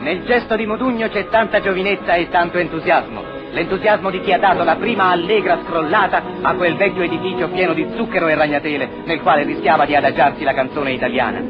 [0.00, 3.37] Nel gesto di Modugno c'è tanta giovinezza e tanto entusiasmo.
[3.52, 7.86] L'entusiasmo di chi ha dato la prima allegra scrollata a quel vecchio edificio pieno di
[7.96, 11.42] zucchero e ragnatele nel quale rischiava di adagiarsi la canzone italiana.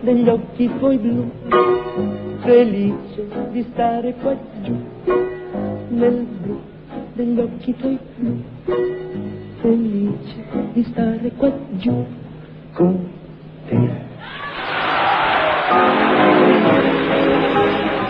[0.00, 1.30] Degli occhi tuoi blu,
[2.40, 4.84] felice di stare qua giù,
[5.88, 6.60] nel blu
[7.12, 8.42] degli occhi tuoi blu
[9.60, 12.06] felice di stare qua giù
[12.72, 13.10] con
[13.68, 14.08] te.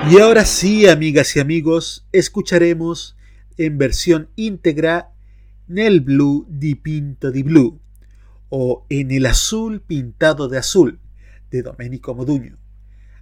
[0.08, 3.16] Y ahora sí, amigas y amigos, escucharemos
[3.58, 5.12] en versión íntegra
[5.68, 7.78] Nel Blue di Pinto di Blue
[8.48, 10.98] o En el azul pintado de azul
[11.50, 12.56] de Domenico Moduño,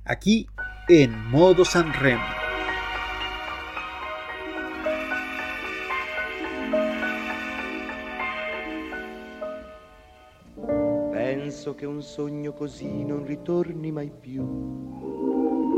[0.04, 0.46] aquí
[0.88, 2.24] en modo San Remo.
[11.58, 15.77] penso che un sogno così non ritorni mai più.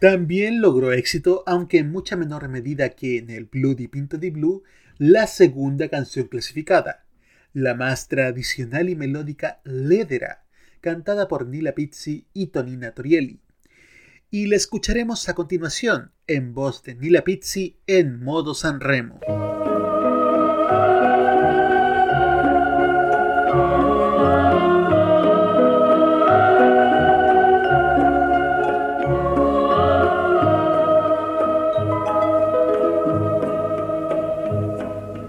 [0.00, 4.28] También logró éxito, aunque en mucha menor medida que en el Blue di Pinto di
[4.28, 4.62] Blue,
[4.98, 7.06] la segunda canción clasificada,
[7.54, 10.44] la más tradicional y melódica Ledera,
[10.82, 13.40] cantada por Nila Pizzi y Tonina Torielli.
[14.28, 19.20] Y la escucharemos a continuación en voz de Nila Pizzi en modo Sanremo.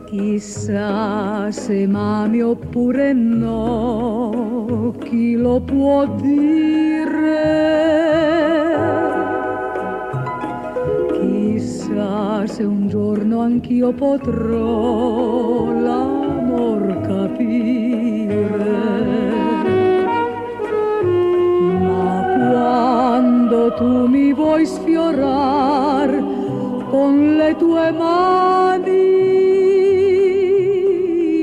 [0.09, 8.06] Chissà se mami oppure no, chi lo può dire?
[11.97, 18.35] Chissà se un giorno anch'io potrò l'amor capire.
[21.81, 22.21] Ma
[22.51, 26.23] quando tu mi vuoi sfiorar
[26.91, 29.15] con le tue mani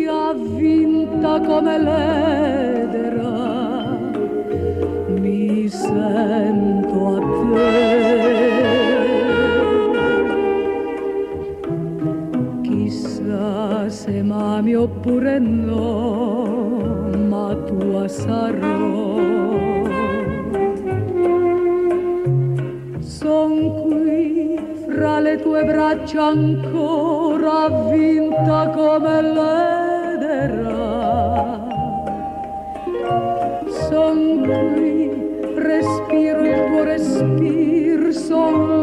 [0.06, 3.32] avvinta come l'edera
[5.18, 8.03] mi sento a te
[14.54, 15.90] se mami oppure no
[17.28, 18.92] ma tua sarò
[23.00, 23.52] son
[23.82, 30.82] qui fra le tue braccia ancora avvinta come l'edera.
[33.88, 34.18] Son
[34.74, 35.10] qui,
[35.56, 38.73] respiro il tuo respiro, son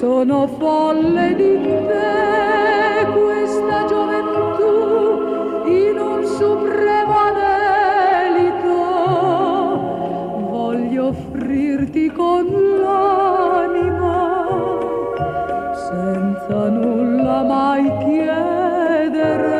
[0.00, 8.78] Sono folle di te questa gioventù in un supremo anelito
[10.48, 12.46] voglio offrirti con
[12.80, 14.38] l'anima
[15.74, 19.58] senza nulla mai chiedere.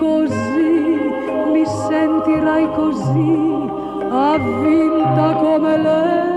[0.00, 1.12] Così
[1.52, 3.70] mi sentirai così
[4.10, 6.27] avvinta come l'era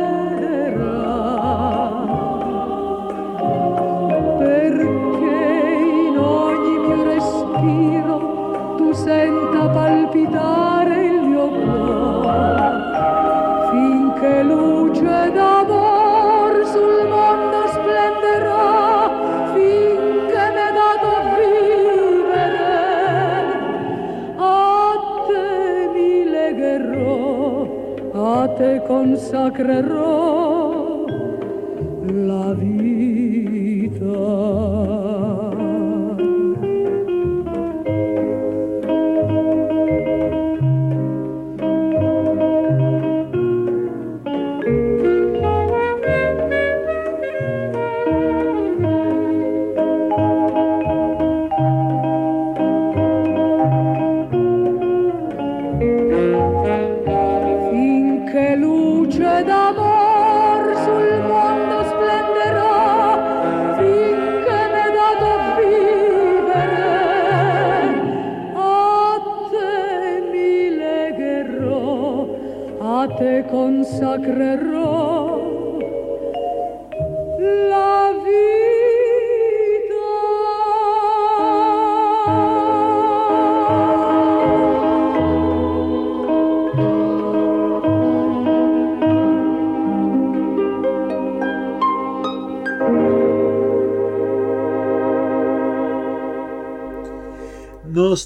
[28.87, 30.10] consacrerò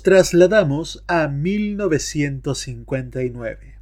[0.06, 3.80] trasladamos a 1959.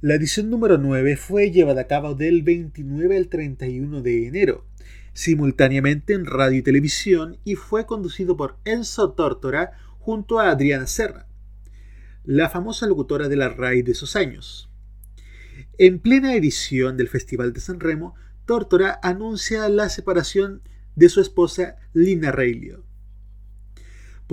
[0.00, 4.66] La edición número 9 fue llevada a cabo del 29 al 31 de enero,
[5.12, 11.28] simultáneamente en radio y televisión y fue conducido por Enzo Tórtora junto a Adriana Serra,
[12.24, 14.68] la famosa locutora de la RAI de esos años.
[15.78, 20.62] En plena edición del Festival de San Remo, Tórtora anuncia la separación
[20.96, 22.83] de su esposa Lina Reilio.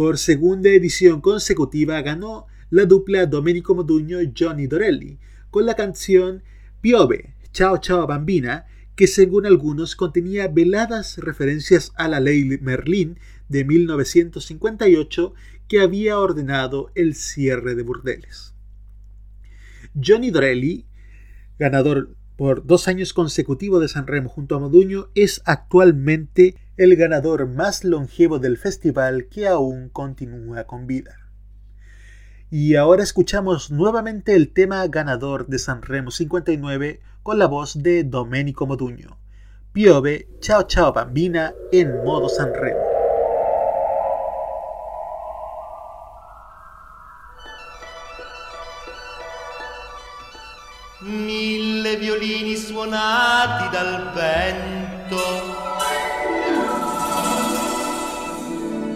[0.01, 5.19] Por segunda edición consecutiva ganó la dupla Domenico Modugno-Johnny Dorelli,
[5.51, 6.41] con la canción
[6.81, 8.65] Piove, Ciao Ciao Bambina,
[8.95, 15.35] que según algunos contenía veladas referencias a la ley Merlín de 1958
[15.67, 18.55] que había ordenado el cierre de burdeles.
[19.93, 20.87] Johnny Dorelli,
[21.59, 27.47] ganador por dos años consecutivos de San Remo junto a Moduño, es actualmente el ganador
[27.47, 31.15] más longevo del festival que aún continúa con vida.
[32.49, 38.03] Y ahora escuchamos nuevamente el tema ganador de San Remo 59 con la voz de
[38.03, 39.17] Domenico Moduño.
[39.71, 42.91] Piove, Ciao Ciao Bambina en modo San Remo.
[52.01, 55.19] Violini suonati dal vento.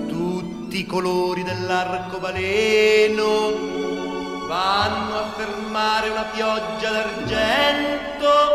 [0.08, 3.28] Tutti i colori dell'arcobaleno
[4.48, 8.55] vanno a fermare una pioggia d'argento,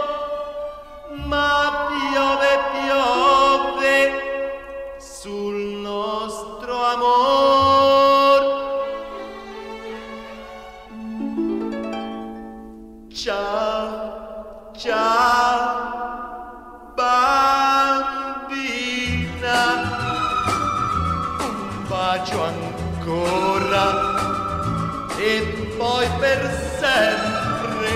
[26.20, 26.40] per
[26.78, 27.88] sempre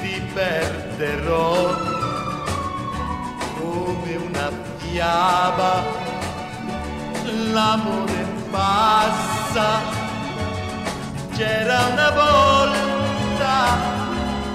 [0.00, 1.74] ti perderò.
[3.58, 5.82] Come una fiaba
[7.52, 9.98] l'amore passa.
[11.36, 13.54] C'era una volta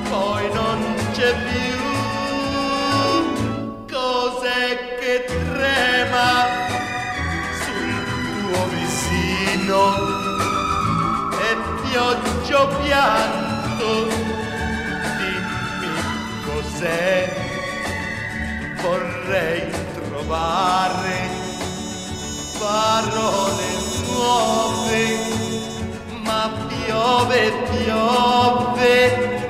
[0.10, 1.84] poi non c'è più.
[3.92, 6.28] Cos'è che trema
[7.66, 10.15] tuo vicino?
[10.15, 10.15] e
[11.96, 14.08] pioggia pianto,
[15.18, 15.94] dimmi
[16.44, 17.34] cos'è,
[18.82, 19.64] vorrei
[19.94, 21.30] trovare
[22.60, 23.64] parole
[24.08, 25.04] nuove,
[26.26, 29.45] ma piove, piove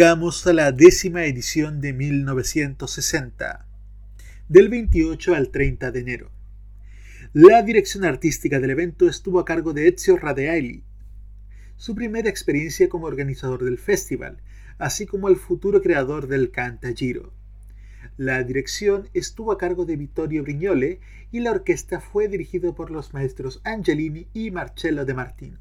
[0.00, 3.66] llegamos a la décima edición de 1960,
[4.48, 6.30] del 28 al 30 de enero.
[7.34, 10.84] La dirección artística del evento estuvo a cargo de Ezio Radeaili,
[11.76, 14.38] su primera experiencia como organizador del festival,
[14.78, 17.34] así como el futuro creador del Canta Giro.
[18.16, 21.00] La dirección estuvo a cargo de Vittorio Brignole
[21.30, 25.58] y la orquesta fue dirigida por los maestros Angelini y Marcello De Martino.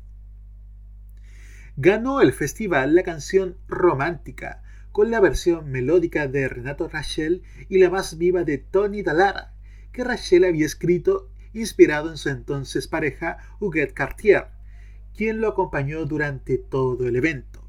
[1.81, 4.61] Ganó el festival la canción Romántica,
[4.91, 9.53] con la versión melódica de Renato Rachel y la más viva de Tony Dallara,
[9.93, 14.47] que Rachel había escrito inspirado en su entonces pareja Huguette Cartier,
[15.15, 17.65] quien lo acompañó durante todo el evento.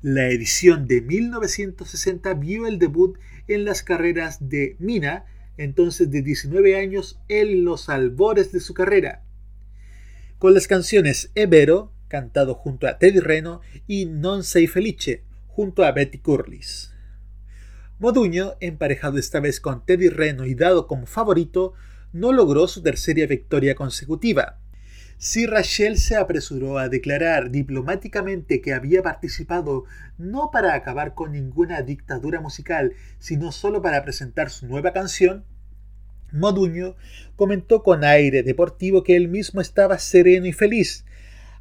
[0.00, 3.18] La edición de 1960 vio el debut
[3.48, 5.24] en las carreras de Mina,
[5.56, 9.24] entonces de 19 años, en los albores de su carrera,
[10.38, 15.92] con las canciones Evero, cantado junto a Teddy Reno, y Non sei felice, junto a
[15.92, 16.92] Betty Curlis.
[17.98, 21.72] Moduño, emparejado esta vez con Teddy Reno y dado como favorito,
[22.12, 24.58] no logró su tercera victoria consecutiva.
[25.18, 29.84] Si Rachel se apresuró a declarar diplomáticamente que había participado
[30.16, 35.44] no para acabar con ninguna dictadura musical, sino solo para presentar su nueva canción,
[36.32, 36.96] Moduño
[37.36, 41.04] comentó con aire deportivo que él mismo estaba sereno y feliz,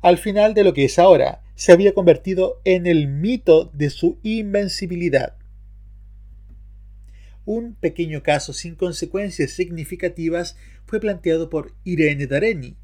[0.02, 4.18] al final de lo que es ahora, se había convertido en el mito de su
[4.24, 5.36] invencibilidad.
[7.46, 10.56] Un pequeño caso sin consecuencias significativas
[10.86, 12.78] fue planteado por Irene Dareni,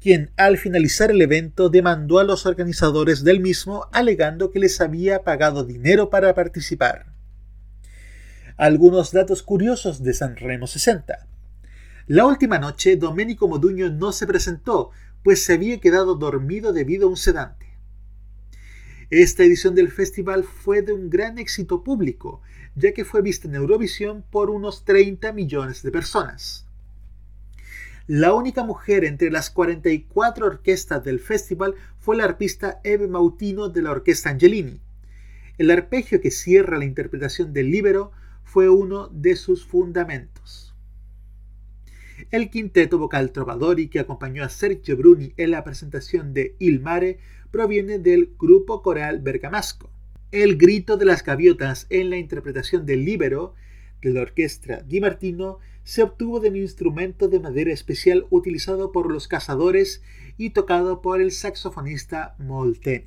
[0.00, 5.22] quien al finalizar el evento demandó a los organizadores del mismo alegando que les había
[5.22, 7.06] pagado dinero para participar.
[8.56, 11.26] Algunos datos curiosos de San Remo 60.
[12.06, 14.90] La última noche, Domenico Moduño no se presentó,
[15.22, 17.66] pues se había quedado dormido debido a un sedante.
[19.10, 22.40] Esta edición del festival fue de un gran éxito público,
[22.74, 26.66] ya que fue vista en Eurovisión por unos 30 millones de personas.
[28.06, 33.82] La única mujer entre las 44 orquestas del festival fue la arpista Eve Mautino de
[33.82, 34.80] la orquesta Angelini.
[35.58, 38.10] El arpegio que cierra la interpretación del Libero
[38.44, 40.71] fue uno de sus fundamentos.
[42.30, 47.18] El quinteto vocal Trovadori que acompañó a Sergio Bruni en la presentación de Il Mare
[47.50, 49.90] proviene del grupo coral Bergamasco.
[50.30, 53.54] El grito de las gaviotas en la interpretación del Libero
[54.00, 59.10] de la orquesta Di Martino se obtuvo de un instrumento de madera especial utilizado por
[59.10, 60.02] los cazadores
[60.38, 63.06] y tocado por el saxofonista Molteni.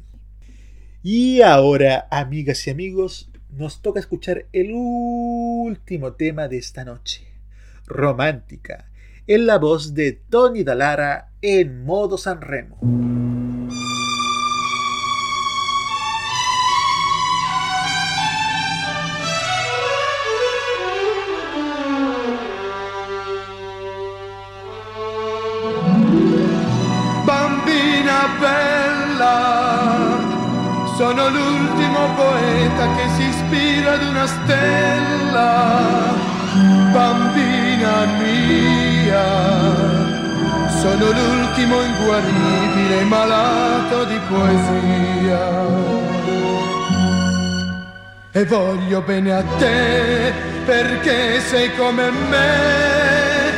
[1.04, 7.26] Y ahora, amigas y amigos, nos toca escuchar el último tema de esta noche,
[7.86, 8.90] Romántica,
[9.28, 12.78] en la voz de Tony Dallara en modo San Remo.
[27.26, 29.38] Bambina bella,
[30.98, 35.54] sono l'ultimo poeta che si ispira ad una stella.
[36.94, 38.85] Bambina mia,
[40.86, 45.44] sono l'ultimo inguaribile malato di poesia.
[48.32, 50.32] E voglio bene a te
[50.64, 53.52] perché sei come me,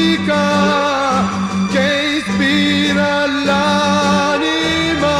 [0.00, 1.28] musica
[1.68, 5.18] che ispira l'anima,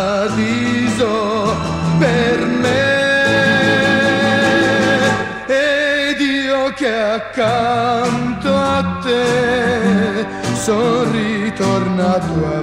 [1.98, 2.94] per me.
[5.48, 10.26] Ed io che accanto a te
[10.56, 12.55] sono ritornato a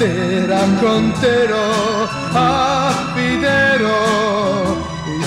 [0.00, 4.00] a te racconterò affiderò
[5.18, 5.22] i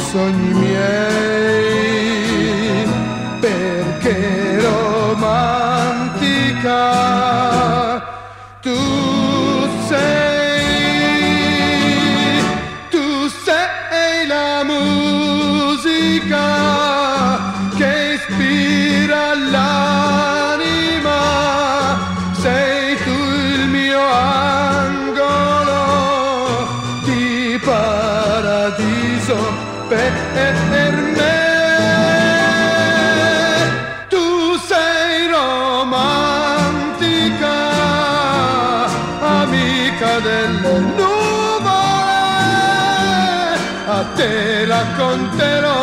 [44.23, 45.82] te racconterò,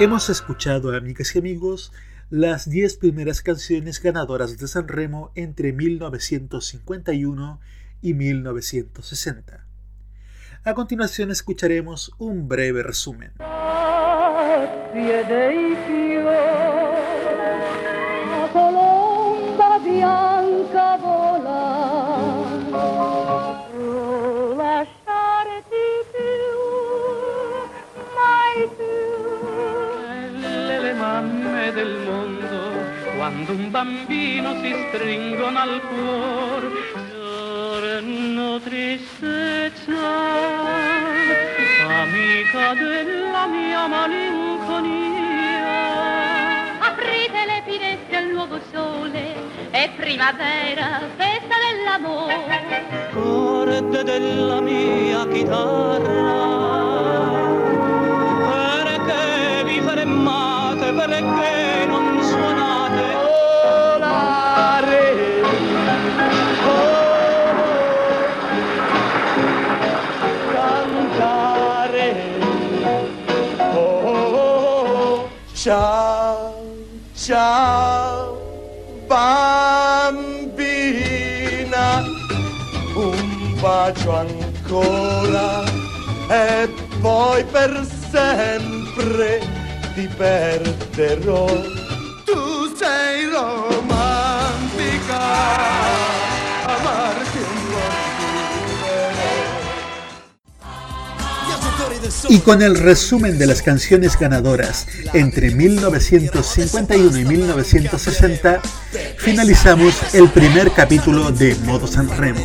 [0.00, 1.92] Hemos escuchado, amigas y amigos,
[2.30, 7.60] las 10 primeras canciones ganadoras de San Remo entre 1951
[8.00, 9.66] y 1960.
[10.64, 13.32] A continuación escucharemos un breve resumen.
[33.30, 36.68] Quando un bambino si stringono al cuore,
[37.12, 39.92] giorno tristezza,
[41.86, 45.28] amica della mia malinconia.
[46.80, 49.36] Aprite le finestre al nuovo sole,
[49.70, 53.10] è primavera, festa dell'amore.
[53.12, 56.48] Corde della mia chitarra,
[58.50, 61.59] perché vi fermate, perché
[75.62, 76.56] Ciao,
[77.14, 78.40] ciao,
[79.06, 80.16] bambina,
[82.94, 85.62] un bacio ancora.
[86.30, 86.66] E
[87.02, 89.40] poi per sempre
[89.92, 91.46] ti perderò.
[92.24, 95.18] Tu sei romantica,
[102.28, 108.60] Y con el resumen de las canciones ganadoras entre 1951 y 1960,
[109.18, 112.40] finalizamos el primer capítulo de Modo San Remo.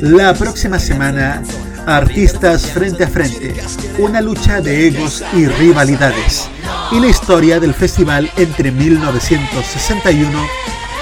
[0.00, 1.42] La próxima semana,
[1.86, 3.54] artistas frente a frente,
[3.98, 6.48] una lucha de egos y rivalidades,
[6.92, 10.46] y la historia del festival entre 1961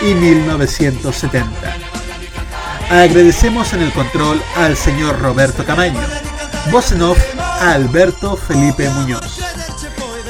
[0.03, 1.77] y 1970.
[2.91, 6.01] Agradecemos en el control al señor Roberto Camaño.
[6.71, 7.19] Voz en off
[7.61, 9.41] Alberto Felipe Muñoz.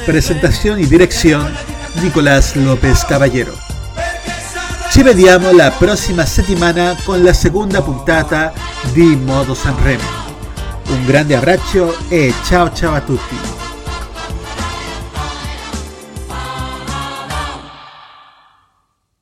[0.05, 1.53] Presentación y dirección
[2.01, 3.53] Nicolás López Caballero.
[4.91, 8.53] Ci vediamo la prossima settimana con la seconda puntata
[8.93, 10.03] di Modo Sanremo.
[10.89, 13.62] Un grande abbraccio e ciao ciao a tutti.